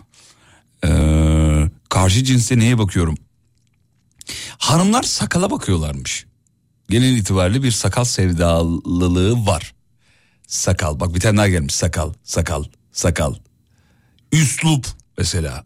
[0.86, 3.14] Ee, karşı cinste neye bakıyorum?
[4.58, 6.26] Hanımlar sakala bakıyorlarmış.
[6.90, 9.74] Genel itibariyle bir sakal sevdalılığı var.
[10.46, 13.34] Sakal bak bir tane daha gelmiş sakal sakal sakal.
[14.32, 14.86] Üslup
[15.18, 15.64] mesela.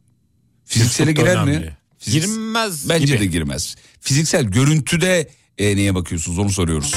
[0.65, 1.51] Fiziksele girer mi?
[1.51, 1.77] önemli.
[1.99, 3.21] Fizik- Girmez Bence gibi.
[3.21, 3.77] de girmez.
[4.01, 6.95] Fiziksel görüntüde e, neye bakıyorsunuz onu soruyoruz.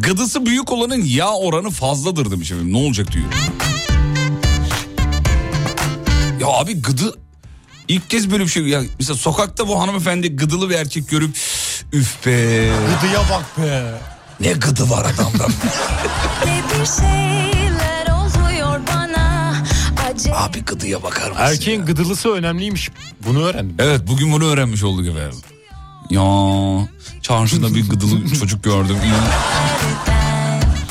[0.00, 2.72] Gıdısı büyük olanın yağ oranı fazladır demiş efendim.
[2.72, 3.26] Ne olacak diyor.
[6.40, 7.14] Ya abi gıdı
[7.88, 11.36] ilk kez böyle bir şey ya mesela sokakta bu hanımefendi gıdılı bir erkek görüp
[11.92, 14.00] üf be Gıdıya bak be.
[14.40, 15.46] ne gıdı var adamda.
[20.34, 21.42] Abi gıdıya bakar mısın?
[21.42, 22.90] Erkeğin gıdılısı önemliymiş.
[23.26, 23.76] Bunu öğrendim.
[23.78, 25.38] Evet bugün bunu öğrenmiş olduk efendim.
[26.10, 26.22] Ya
[27.22, 28.96] çarşıda bir gıdılı çocuk gördüm.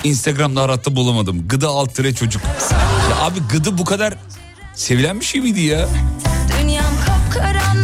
[0.04, 1.48] Instagram'da arattı bulamadım.
[1.48, 2.42] Gıdı alt tire çocuk.
[3.12, 4.14] Ya abi gıdı bu kadar
[4.80, 5.90] sevilen bir şey miydi ya?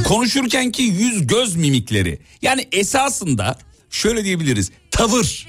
[0.04, 2.20] Konuşurken ki yüz göz mimikleri.
[2.42, 3.58] Yani esasında
[3.90, 4.72] şöyle diyebiliriz.
[4.92, 5.48] Tavır.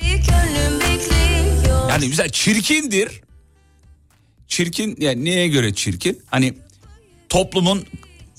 [1.90, 3.20] Yani mesela çirkindir.
[4.48, 6.22] Çirkin yani neye göre çirkin?
[6.30, 6.54] Hani
[7.28, 7.84] toplumun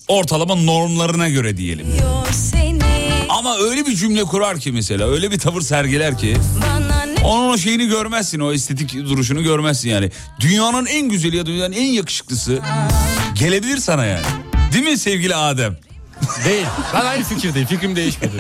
[0.08, 1.88] ortalama normlarına göre diyelim.
[3.30, 6.87] Ama öyle bir cümle kurar ki mesela öyle bir tavır sergiler ki bana
[7.24, 10.12] onun o şeyini görmezsin o estetik duruşunu görmezsin yani.
[10.40, 12.60] Dünyanın en güzeli ya dünyanın en yakışıklısı
[13.36, 14.26] gelebilir sana yani.
[14.74, 15.78] Değil mi sevgili Adem?
[16.46, 16.66] Değil.
[16.94, 17.68] Ben aynı fikirdeyim.
[17.68, 18.34] Fikrim değişmedi.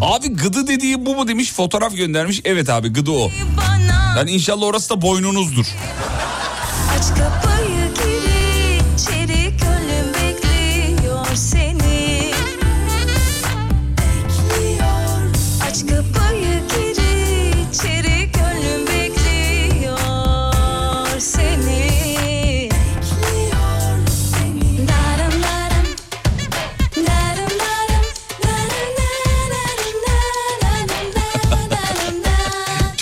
[0.00, 2.40] Abi gıdı dediği bu mu demiş fotoğraf göndermiş.
[2.44, 3.30] Evet abi gıdı o.
[4.16, 5.66] Yani inşallah orası da boynunuzdur.
[6.98, 7.55] Aç kapıyı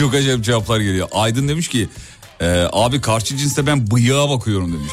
[0.04, 1.08] Çok acayip cevaplar geliyor.
[1.12, 1.88] Aydın demiş ki
[2.40, 4.92] e, abi karşı cinste ben bıyığa bakıyorum demiş.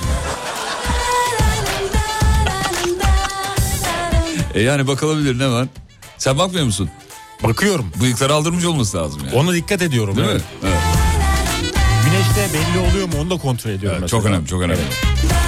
[4.53, 5.68] E yani bakılabilir ne var?
[6.18, 6.89] Sen bakmıyor musun?
[7.43, 7.91] Bakıyorum.
[8.01, 9.36] Bıyıkları aldırmış olması lazım yani.
[9.36, 10.18] Ona dikkat ediyorum.
[10.18, 10.41] Değil evet.
[10.41, 10.47] mi?
[10.64, 10.80] Evet.
[12.05, 13.97] Güneşte belli oluyor mu onu da kontrol ediyorum.
[13.99, 14.82] Evet, çok önemli çok önemli.
[14.82, 15.41] Bakarsan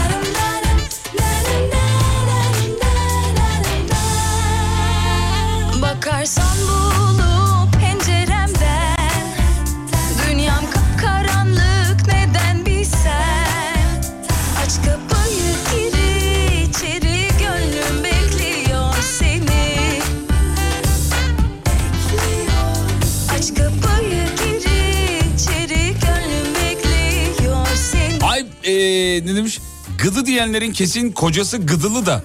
[30.04, 32.24] Gıdı diyenlerin kesin kocası gıdılı da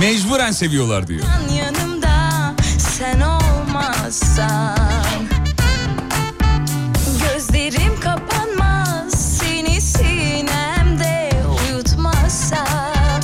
[0.00, 1.24] mecburen seviyorlar diyor.
[1.58, 4.76] yanımda sen olmazsan
[7.22, 11.30] Gözlerim kapanmaz seni sinemde
[11.68, 13.20] uyutmazsam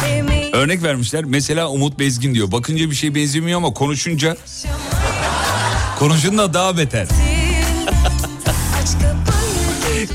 [0.00, 1.24] Sevmeyi Örnek vermişler.
[1.24, 2.52] Mesela Umut Bezgin diyor.
[2.52, 4.36] Bakınca bir şey benzemiyor ama konuşunca
[5.98, 7.06] konuşunca daha beter.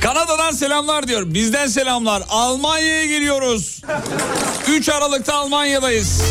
[0.02, 1.24] Kanada'dan selamlar diyor.
[1.34, 2.24] Bizden selamlar.
[2.30, 3.82] Almanya'ya geliyoruz.
[4.68, 6.22] 3 Aralık'ta Almanya'dayız.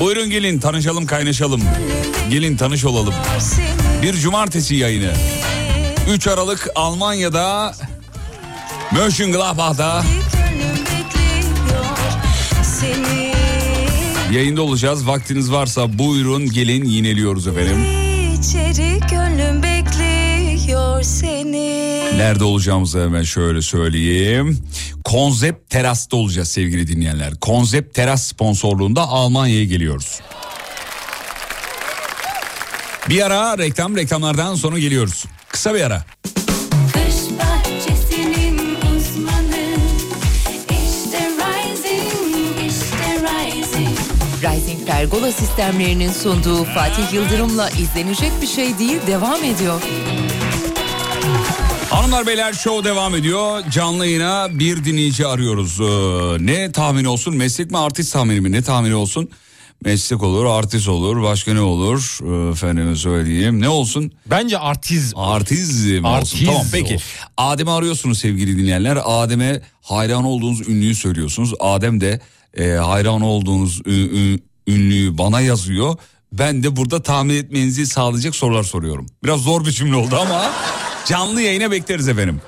[0.00, 1.62] Buyurun gelin tanışalım kaynaşalım.
[2.30, 3.14] Gelin tanış olalım.
[4.02, 5.12] Bir cumartesi yayını.
[6.10, 7.74] 3 Aralık Almanya'da
[8.92, 10.04] Mönchengladbach'ta
[14.32, 15.06] yayında olacağız.
[15.06, 17.84] Vaktiniz varsa buyurun gelin yineliyoruz efendim.
[18.38, 19.62] İçeri gönlüm
[21.02, 21.88] seni
[22.18, 24.58] Nerede olacağımızı hemen şöyle söyleyeyim.
[25.04, 27.34] Konzept Teras'ta olacağız sevgili dinleyenler.
[27.40, 30.20] Konzept Teras sponsorluğunda Almanya'ya geliyoruz.
[33.08, 35.24] Bir ara reklam reklamlardan sonra geliyoruz.
[35.48, 36.04] Kısa bir ara.
[38.96, 39.76] Uzmanı
[40.70, 43.98] İşte Rising, işte Rising
[44.42, 49.82] Rising Pergola sistemlerinin sunduğu Fatih Yıldırım'la izlenecek bir şey değil devam ediyor.
[51.90, 53.62] Hanımlar beyler show devam ediyor.
[53.70, 55.80] Canlı yayına bir dinleyici arıyoruz.
[55.80, 57.36] Ee, ne tahmin olsun?
[57.36, 58.52] Meslek mi artist tahmini mi?
[58.52, 59.30] Ne tahmini olsun?
[59.84, 62.18] Meslek olur, artist olur, başka ne olur?
[62.22, 63.60] Ee, efendime söyleyeyim.
[63.60, 64.12] Ne olsun?
[64.26, 65.12] Bence artiz.
[65.16, 66.16] Artizm olsun.
[66.16, 66.94] Artiz Tamam peki.
[66.94, 67.06] olsun.
[67.36, 68.98] Adem'i arıyorsunuz sevgili dinleyenler.
[69.04, 71.52] Adem'e hayran olduğunuz ünlüyü söylüyorsunuz.
[71.60, 72.20] Adem de
[72.56, 75.96] e, hayran olduğunuz ü- ü- ünlüyü bana yazıyor.
[76.32, 79.06] Ben de burada tahmin etmenizi sağlayacak sorular soruyorum.
[79.24, 80.50] Biraz zor bir cümle oldu ama
[81.08, 82.40] canlı yayına bekleriz efendim.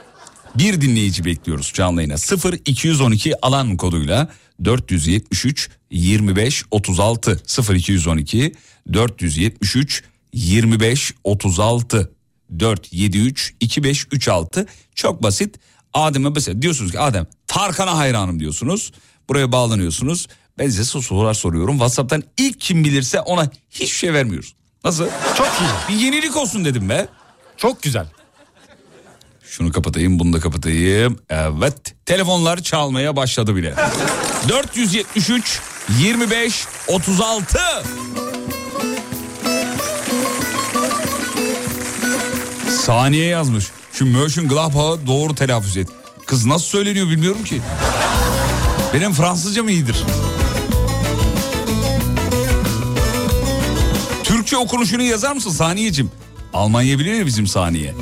[0.55, 2.19] Bir dinleyici bekliyoruz canlı yayına.
[2.19, 4.29] 0 212 alan koduyla
[4.65, 8.55] 473 25 36 0 212
[8.93, 12.13] 473 25 36
[12.59, 15.57] 473 2536 çok basit.
[15.95, 18.93] Adem'e mesela diyorsunuz ki Adem Tarkan'a hayranım diyorsunuz.
[19.29, 20.29] Buraya bağlanıyorsunuz.
[20.59, 21.75] Ben size sorular soruyorum.
[21.75, 24.55] WhatsApp'tan ilk kim bilirse ona hiçbir şey vermiyoruz.
[24.85, 25.05] Nasıl?
[25.37, 25.97] Çok iyi.
[25.97, 27.09] Bir yenilik olsun dedim be.
[27.57, 28.07] Çok güzel.
[29.51, 31.19] Şunu kapatayım bunu da kapatayım.
[31.31, 33.75] Evet telefonlar çalmaya başladı bile.
[34.49, 35.61] 473
[35.99, 37.59] 25 36
[42.81, 43.67] Saniye yazmış.
[43.93, 45.89] Şu Mönchengladbach'ı doğru telaffuz et.
[46.27, 47.61] Kız nasıl söyleniyor bilmiyorum ki.
[48.95, 49.97] Benim Fransızca mı iyidir?
[54.25, 56.11] Türkçe okunuşunu yazar mısın Saniyeciğim?
[56.53, 57.95] Almanya biliyor ya bizim Saniye.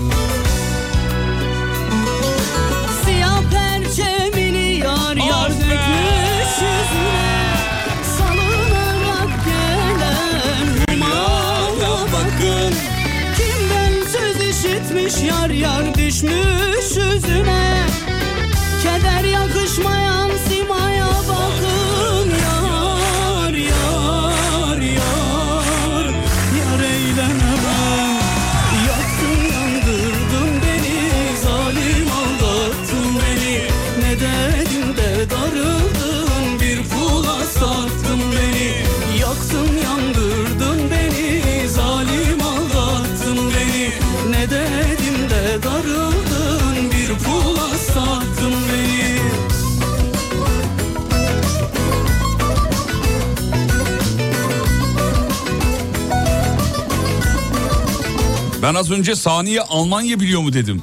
[58.69, 60.83] Ben az önce saniye Almanya biliyor mu dedim.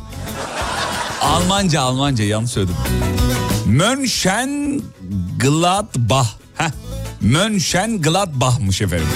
[1.21, 2.75] Almanca Almanca yanlış söyledim.
[3.65, 6.27] Mönchengladbach.
[6.55, 6.71] Heh.
[7.21, 9.07] Mönchengladbach'mış efendim.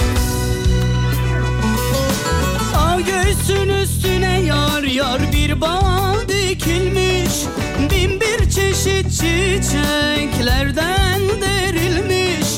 [2.72, 7.32] Sağ göğsün üstüne yar yar bir bağ dikilmiş
[7.90, 12.48] Bin bir çeşit çiçeklerden derilmiş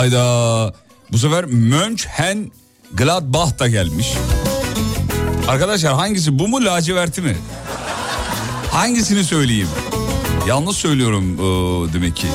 [0.00, 0.72] Ayda
[1.12, 2.50] bu sefer Mönchhen
[2.92, 4.12] Gladbach da gelmiş.
[5.48, 7.36] Arkadaşlar hangisi bu mu laciverti mi?
[8.70, 9.68] Hangisini söyleyeyim?
[10.48, 12.26] Yanlış söylüyorum ee, demek ki.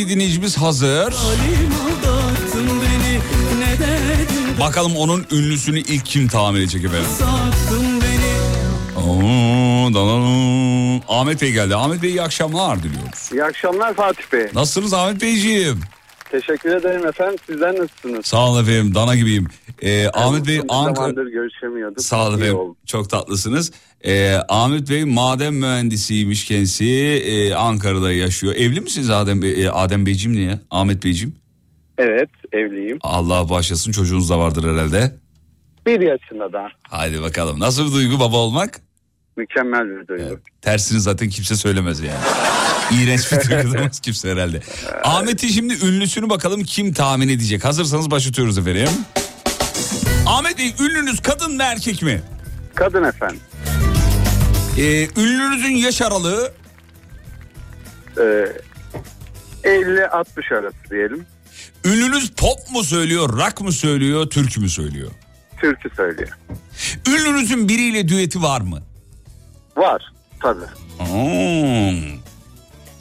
[0.00, 1.14] Bir dinleyicimiz hazır.
[2.54, 3.20] Beni
[4.60, 7.08] Bakalım onun ünlüsünü ilk kim tahmin edecek efendim?
[8.96, 9.40] Oo.
[11.08, 11.76] Ahmet Bey geldi.
[11.76, 13.32] Ahmet Bey iyi akşamlar diliyoruz.
[13.32, 14.46] İyi akşamlar Fatih Bey.
[14.54, 15.80] Nasılsınız Ahmet Beyciğim?
[16.30, 17.38] Teşekkür ederim efendim.
[17.46, 18.26] Sizler nasılsınız?
[18.26, 19.48] Sağ olun efendim dana gibiyim.
[19.82, 21.10] Ee, Ahmet Bey Ankara...
[21.10, 22.00] görüşemiyorduk.
[22.00, 22.56] Sağ olun efendim.
[22.56, 22.76] oldu.
[22.86, 23.72] Çok tatlısınız.
[24.04, 26.84] Ee, Ahmet Bey maden mühendisiymiş kendisi.
[27.26, 28.54] Ee, Ankara'da yaşıyor.
[28.54, 30.60] Evli misiniz Adem, Bey, e, Adem Beyciğim diye?
[30.70, 31.34] Ahmet Beyciğim.
[31.98, 32.98] Evet evliyim.
[33.02, 35.16] Allah bağışlasın çocuğunuz da vardır herhalde.
[35.86, 36.68] Bir yaşında da.
[36.82, 37.60] Hadi bakalım.
[37.60, 38.80] Nasıl bir duygu baba olmak?
[39.36, 40.40] Mükemmel bir duygu.
[40.62, 42.18] Tersini zaten kimse söylemez yani.
[42.92, 44.60] İğrenç bir duygu demez kimse herhalde.
[45.04, 47.64] Ahmet'in şimdi ünlüsünü bakalım kim tahmin edecek.
[47.64, 48.88] Hazırsanız başlatıyoruz efendim.
[50.30, 52.22] Ahmet Bey ünlünüz kadın mı erkek mi?
[52.74, 53.40] Kadın efendim.
[54.78, 56.52] Ee, ünlünüzün yaş aralığı
[58.18, 58.46] Ee,
[59.64, 61.26] 50-60 arası diyelim.
[61.84, 65.10] ünlünüz pop mu söylüyor, rock mı söylüyor, türkü mü söylüyor?
[65.60, 66.38] Türkü söylüyor.
[67.08, 68.82] Ünlünüzün biriyle düeti var mı?
[69.76, 70.02] Var
[70.42, 70.64] tabii.
[70.98, 72.20] Hmm.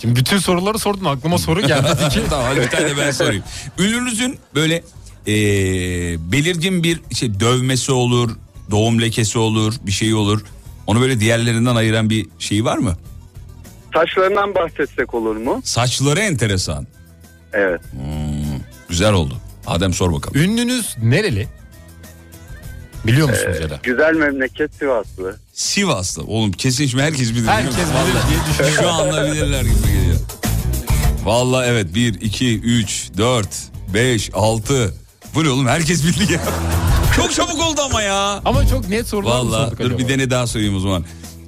[0.01, 2.21] Şimdi bütün soruları sordun aklıma soru gelmedi ki.
[2.29, 3.43] tamam hadi bir tane de ben sorayım.
[3.79, 4.83] Ünlünüzün böyle
[5.29, 8.29] ee, belirgin bir şey dövmesi olur,
[8.71, 10.41] doğum lekesi olur, bir şey olur.
[10.87, 12.97] Onu böyle diğerlerinden ayıran bir şey var mı?
[13.93, 15.61] Saçlarından bahsetsek olur mu?
[15.63, 16.87] Saçları enteresan.
[17.53, 17.81] Evet.
[17.91, 18.59] Hmm,
[18.89, 19.37] güzel oldu.
[19.67, 20.41] Adem sor bakalım.
[20.41, 21.47] Ünlünüz nereli?
[23.05, 23.79] Biliyor musunuz ya da?
[23.83, 25.35] Güzel memleket Sivaslı.
[25.53, 26.23] Sivaslı.
[26.23, 27.47] Oğlum kesin şimdi herkes bilir.
[27.47, 28.75] Herkes bilir diye düşünüyorum.
[28.83, 30.19] Şu anda bilirler gibi geliyor.
[31.23, 33.47] Vallahi evet 1, 2, 3, 4,
[33.93, 34.93] 5, 6.
[35.35, 36.39] Bu ne oğlum herkes bildi ya.
[37.15, 38.41] Çok çabuk oldu ama ya.
[38.45, 39.97] Ama çok net sorular mı Vallahi sorduk dur acaba?
[39.99, 41.05] bir dene daha söyleyeyim o zaman.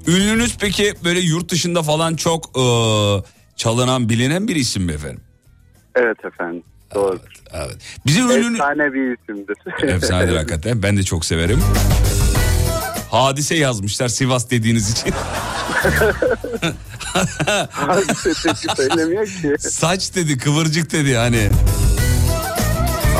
[0.07, 2.63] Ünlünüz peki böyle yurt dışında falan çok e,
[3.55, 5.21] çalınan bilinen bir isim mi efendim?
[5.95, 6.63] Evet efendim.
[6.95, 7.19] Doğru.
[7.53, 7.77] Evet.
[8.05, 8.55] Bizim ünlünü...
[8.55, 9.57] Efsane bir isimdir.
[9.95, 10.83] Efsanedir hakikaten.
[10.83, 11.59] Ben de çok severim.
[13.11, 15.13] Hadise yazmışlar Sivas dediğiniz için.
[17.71, 19.55] Hadise peki söylemiyor ki.
[19.59, 21.49] Saç dedi, kıvırcık dedi hani.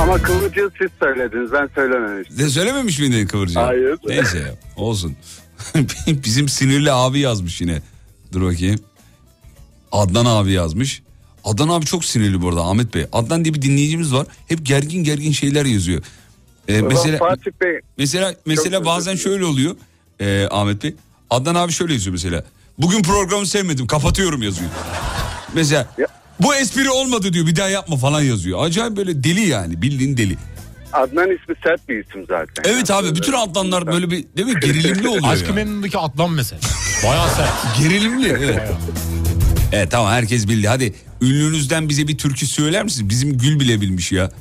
[0.02, 1.52] Ama kıvırcığı siz söylediniz.
[1.52, 2.39] Ben söylememiştim.
[2.39, 3.60] De söylememiş miydin kıvırcığı?
[3.60, 3.99] Hayır.
[4.08, 5.16] Neyse ya, olsun.
[6.08, 7.82] Bizim sinirli abi yazmış yine.
[8.32, 8.80] Dur bakayım.
[9.91, 11.04] Adnan abi yazmış.
[11.43, 13.06] Adnan abi çok sinirli bu arada Ahmet Bey.
[13.14, 14.28] Adnan diye bir dinleyicimiz var.
[14.47, 16.04] Hep gergin gergin şeyler yazıyor.
[16.68, 19.76] Ee, mesela Fatih Bey mesela mesela bazen şöyle oluyor.
[20.20, 20.95] Ee, Ahmet Bey.
[21.30, 22.43] Adnan abi şöyle yazıyor mesela.
[22.78, 24.70] Bugün programı sevmedim kapatıyorum yazıyor.
[25.54, 25.88] Mesela
[26.44, 28.66] bu espri olmadı diyor bir daha yapma falan yazıyor.
[28.66, 30.38] Acayip böyle deli yani bildiğin deli.
[30.94, 32.64] Adnan ismi sert bir isim zaten.
[32.74, 35.54] Evet abi bütün Adnanlar böyle bir değil mi gerilimli oluyor Aşkı ya.
[35.54, 36.62] Memnun'daki Adnan mesela.
[37.08, 37.50] Bayağı sert.
[37.80, 38.60] Gerilimli evet.
[39.72, 40.68] Evet tamam herkes bildi.
[40.68, 43.10] Hadi ünlünüzden bize bir türkü söyler misiniz?
[43.10, 44.32] Bizim Gül bile bilmiş ya.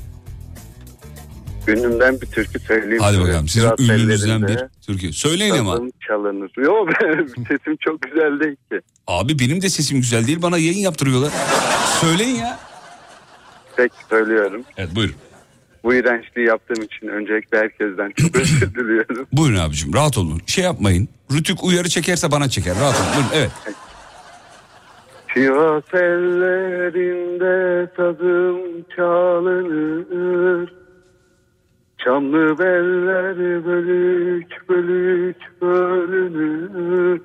[1.67, 3.01] Ünlümden bir türkü söyleyeyim.
[3.03, 5.13] Hadi bakalım sizin Biraz ünlünüzden bir türkü.
[5.13, 5.79] Söyleyin ama.
[6.07, 6.51] çalınır.
[6.57, 6.89] Yok
[7.47, 8.81] sesim çok güzel değil ki.
[9.07, 11.31] Abi benim de sesim güzel değil bana yayın yaptırıyorlar.
[12.01, 12.59] Söyleyin ya.
[13.77, 14.63] Peki söylüyorum.
[14.77, 15.15] Evet buyurun.
[15.83, 19.27] Bu iğrençliği yaptığım için öncelikle herkesten çok özür diliyorum.
[19.33, 20.41] Buyurun abicim rahat olun.
[20.45, 21.09] Şey yapmayın.
[21.31, 22.75] Rütük uyarı çekerse bana çeker.
[22.81, 23.07] Rahat olun.
[23.15, 23.51] Buyurun evet.
[25.33, 28.57] Sivas ellerinde sazım
[28.95, 30.73] çalınır.
[32.03, 37.21] Çamlı beller bölük bölük bölünür.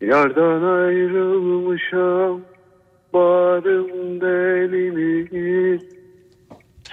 [0.00, 2.40] Yardan ayrılmışam
[3.12, 5.78] bağrım delini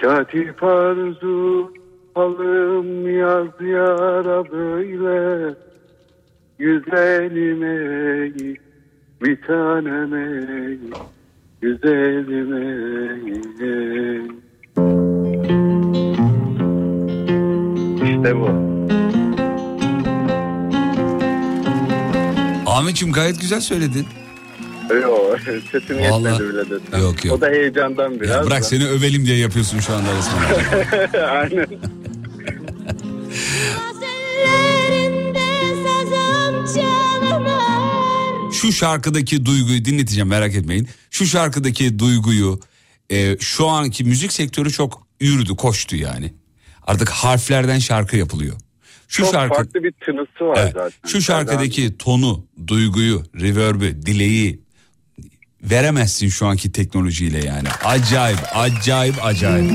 [0.00, 1.72] Katip arzu
[2.14, 5.54] alım yaz yara böyle.
[6.58, 8.56] Güzelim ey
[9.22, 10.78] bir tanem ey
[11.60, 12.52] Güzelim
[13.60, 14.41] ey
[18.22, 18.48] İşte bu.
[22.70, 24.06] Ahmetciğim gayet güzel söyledin.
[25.02, 25.38] Yok
[25.72, 27.00] sesini Vallahi- yetmedi bile desem.
[27.00, 27.36] Yok, yok.
[27.36, 28.30] O da heyecandan biraz.
[28.30, 28.62] Ya bırak da.
[28.62, 31.20] seni övelim diye yapıyorsun şu anda resmen.
[31.28, 31.66] Aynen.
[38.52, 40.88] Şu şarkıdaki duyguyu dinleteceğim merak etmeyin.
[41.10, 42.60] Şu şarkıdaki duyguyu
[43.10, 46.32] e, şu anki müzik sektörü çok yürüdü koştu yani.
[46.86, 48.56] Artık harflerden şarkı yapılıyor.
[49.08, 51.08] Şu Çok şarkı farklı bir tınısı var Evet, zaten.
[51.08, 54.60] şu şarkıdaki tonu, duyguyu, reverb'ü, dileği
[55.62, 57.68] veremezsin şu anki teknolojiyle yani.
[57.84, 59.70] Acayip, acayip, acayip.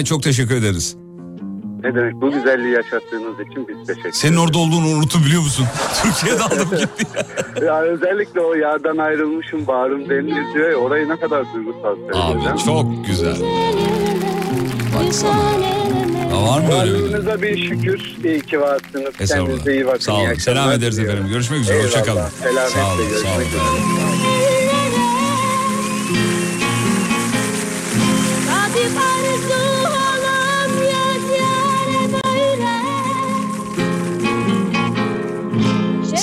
[0.00, 0.96] Ahmet çok teşekkür ederiz.
[1.82, 5.66] Ne demek bu güzelliği yaşattığınız için biz teşekkür Senin orada olduğunu unuttum biliyor musun?
[6.02, 7.06] Türkiye'de aldım gitti.
[7.66, 12.52] Ya özellikle o yardan ayrılmışım bağrım denilir diyor ya orayı ne kadar duygusal söylüyor.
[12.52, 13.36] Abi çok güzel.
[14.94, 15.40] Baksana.
[16.30, 18.16] Ya var mı böyle bir bir şükür.
[18.24, 19.28] İyi ki varsınız.
[19.28, 19.98] Kendinize iyi bakın.
[19.98, 20.34] Sağ olun.
[20.34, 21.26] Selam ederiz efendim.
[21.28, 21.84] Görüşmek üzere.
[21.84, 22.22] Hoşçakalın.
[22.42, 22.68] Sağ olun.
[22.68, 23.44] Sağ olun.
[23.46, 23.60] üzere.
[23.62, 24.79] Katip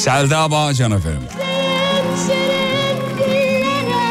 [0.08, 1.22] Selda Bağcan efendim.
[2.28, 4.08] Şirin dillere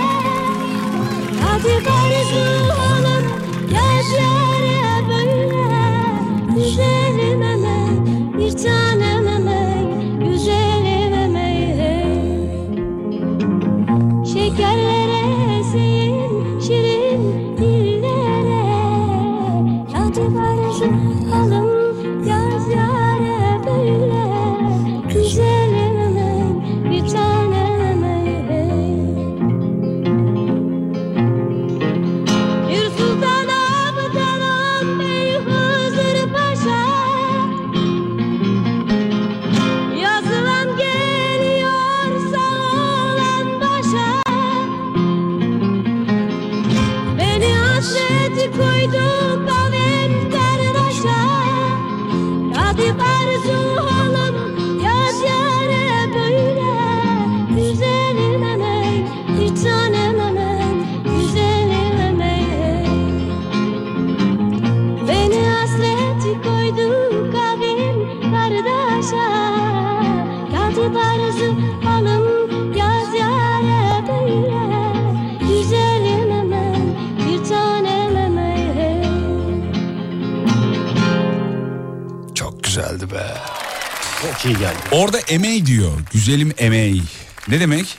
[84.37, 84.76] Çok iyi geldi.
[84.92, 85.92] Orada emeği diyor.
[86.13, 87.03] Güzelim emeği.
[87.49, 87.99] Ne demek?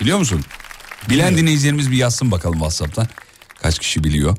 [0.00, 0.40] Biliyor musun?
[1.10, 3.06] Bilen dinleyicilerimiz bir yazsın bakalım WhatsApp'tan.
[3.62, 4.36] Kaç kişi biliyor?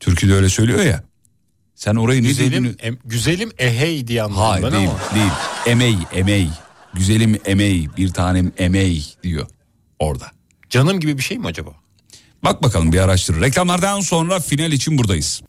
[0.00, 1.02] Türkü de öyle söylüyor ya.
[1.74, 2.76] Sen orayı ne Güzelim, dediğini...
[2.80, 5.14] em- güzelim ehey diye anladım Hayır ben değil, ama.
[5.20, 5.32] değil.
[5.66, 6.50] Emeği, emeği.
[6.94, 9.46] Güzelim emeği, bir tanem emeği diyor
[9.98, 10.30] orada.
[10.70, 11.70] Canım gibi bir şey mi acaba?
[12.44, 13.40] Bak bakalım bir araştır.
[13.40, 15.42] Reklamlardan sonra final için buradayız.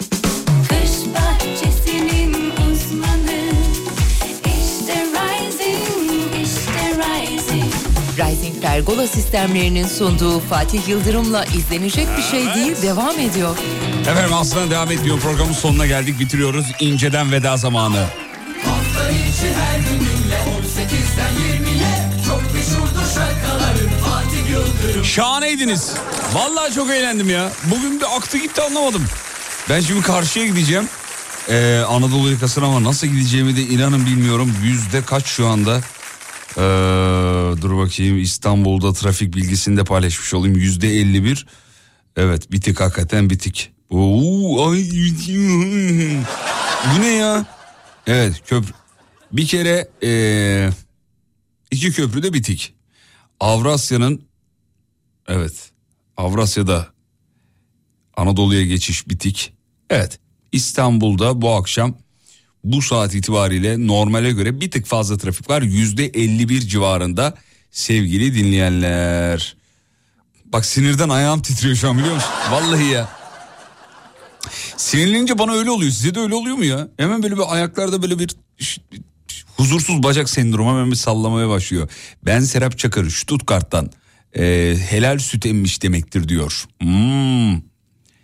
[8.18, 13.58] Rising Pergola sistemlerinin sunduğu Fatih Yıldırım'la izlenecek bir şey değil devam ediyor.
[14.02, 16.66] Efendim aslında devam ediyor programın sonuna geldik bitiriyoruz.
[16.80, 17.98] İnceden veda zamanı.
[18.66, 25.94] Hafta içi her gününle 18'den 20'ye Çok meşhurdur şarkıların Fatih Yıldırım Şahaneydiniz.
[26.34, 27.50] Vallahi çok eğlendim ya.
[27.72, 29.06] Bugün bir aktı gitti anlamadım.
[29.70, 30.90] Ben şimdi karşıya gideceğim.
[31.50, 34.54] Ee, Anadolu yakasına ama nasıl gideceğimi de inanın bilmiyorum.
[34.64, 35.82] Yüzde kaç şu anda?
[36.58, 36.62] Ee,
[37.62, 40.56] dur bakayım İstanbul'da trafik bilgisini de paylaşmış olayım.
[40.56, 41.48] Yüzde 51.
[42.16, 43.72] Evet bitik hakikaten bitik.
[43.90, 44.90] Oo, ay,
[46.96, 47.46] bu ne ya?
[48.08, 48.74] Evet köprü.
[49.32, 50.70] Bir kere ee,
[51.72, 52.74] İki köprü de bitik.
[53.40, 54.28] Avrasya'nın
[55.28, 55.72] evet
[56.18, 56.88] Avrasya'da
[58.18, 59.54] Anadolu'ya geçiş bitik.
[59.90, 60.20] Evet
[60.52, 61.98] İstanbul'da bu akşam
[62.66, 65.62] bu saat itibariyle normale göre bir tık fazla trafik var.
[65.62, 67.38] Yüzde 51 civarında
[67.72, 69.56] sevgili dinleyenler.
[70.46, 72.30] Bak sinirden ayağım titriyor şu an biliyor musun?
[72.52, 73.10] Vallahi ya.
[74.78, 75.92] Sinirlenince bana öyle oluyor.
[75.92, 76.88] Size de öyle oluyor mu ya?
[76.98, 78.36] Hemen böyle bir ayaklarda böyle bir
[79.58, 81.90] huzursuz bacak sendromu hemen bir sallamaya başlıyor.
[82.26, 83.92] Ben Serap Çakır Stuttgart'tan
[84.38, 86.66] e, helal süt emmiş demektir diyor.
[86.82, 87.62] Hmm.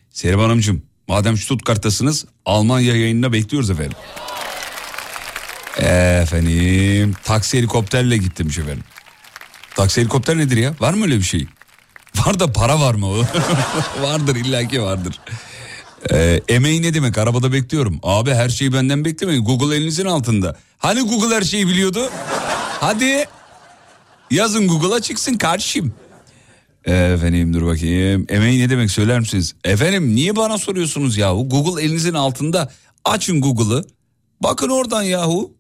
[0.10, 3.98] Serap Hanımcığım madem Stuttgart'tasınız Almanya yayınına bekliyoruz efendim.
[5.78, 8.84] Efendim taksi helikopterle gittim efendim.
[9.76, 10.74] Taksi helikopter nedir ya?
[10.80, 11.48] Var mı öyle bir şey?
[12.16, 13.26] Var da para var mı o?
[14.02, 15.20] vardır illaki vardır.
[16.12, 18.00] Ee, emeği ne demek arabada bekliyorum.
[18.04, 19.44] Abi her şeyi benden beklemeyin.
[19.44, 20.58] Google elinizin altında.
[20.78, 22.10] Hani Google her şeyi biliyordu?
[22.80, 23.26] Hadi
[24.32, 25.94] yazın Google'a çıksın kardeşim.
[26.86, 28.26] Efendim dur bakayım.
[28.30, 29.56] Emeği ne demek söyler misiniz?
[29.64, 31.50] Efendim niye bana soruyorsunuz yahu?
[31.50, 32.72] Google elinizin altında.
[33.06, 33.86] Açın Google'ı.
[34.44, 35.54] Bakın oradan yahu.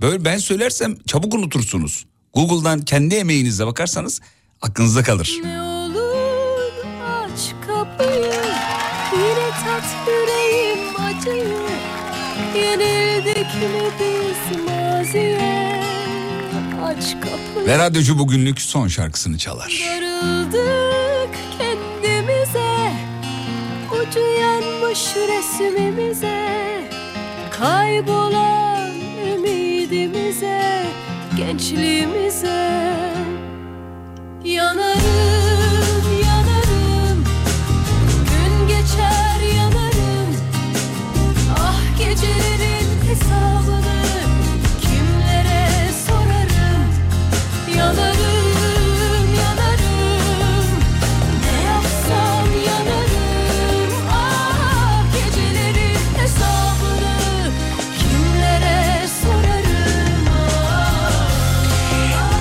[0.00, 2.06] Böyle ben söylersem çabuk unutursunuz.
[2.34, 4.20] Google'dan kendi emeğinizle bakarsanız
[4.62, 5.38] aklınızda kalır.
[5.44, 6.72] Ne olur
[7.04, 8.32] aç kapıyı
[9.12, 11.58] Yine tat yüreğim acıyı
[12.56, 15.82] Yenildik mi biz maziye
[16.84, 19.82] Aç kapıyı Ve radyocu bugünlük son şarkısını çalar.
[19.88, 22.92] Darıldık kendimize
[23.92, 26.46] Ucu yanmış resmimize
[27.50, 28.75] Kaybolan
[31.46, 32.72] Gençliğimize
[34.44, 35.65] Yanarım,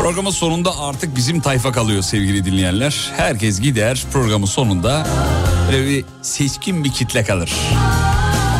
[0.06, 3.12] Programın sonunda artık bizim tayfa kalıyor sevgili dinleyenler.
[3.18, 5.08] Herkes gider programın sonunda
[5.72, 7.52] böyle bir seçkin bir kitle kalır.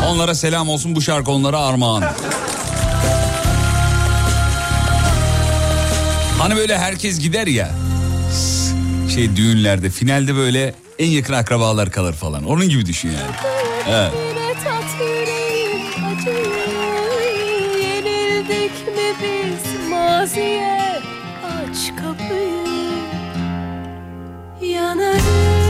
[0.06, 2.04] Onlara selam olsun bu şarkı onlara armağan.
[6.38, 7.70] Hani böyle herkes gider ya
[9.14, 12.44] şey düğünlerde finalde böyle en yakın akrabalar kalır falan.
[12.44, 13.36] Onun gibi düşün yani.
[13.88, 14.12] Evet.
[17.82, 18.72] Yenildik
[24.86, 25.65] Yanarım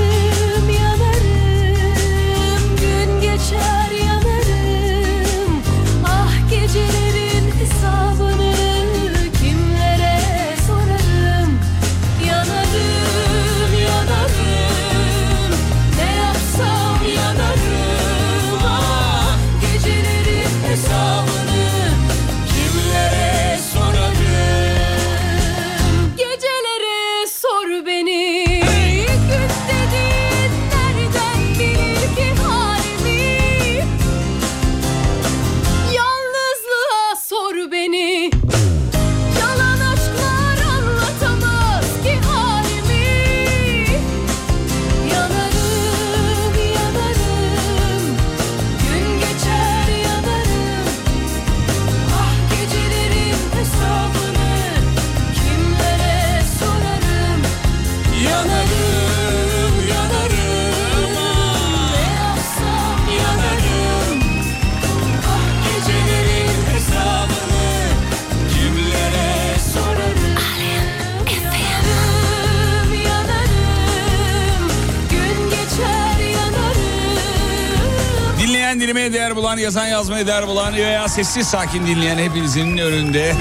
[78.87, 83.35] Dinlemeye değer bulan, yazan yazmaya değer bulan veya sessiz sakin dinleyen hepinizin önünde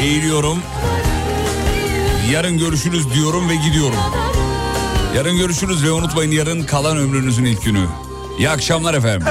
[0.00, 0.58] eğiliyorum.
[2.32, 3.98] Yarın görüşürüz diyorum ve gidiyorum.
[5.16, 7.86] Yarın görüşürüz ve unutmayın yarın kalan ömrünüzün ilk günü.
[8.38, 9.26] İyi akşamlar efendim.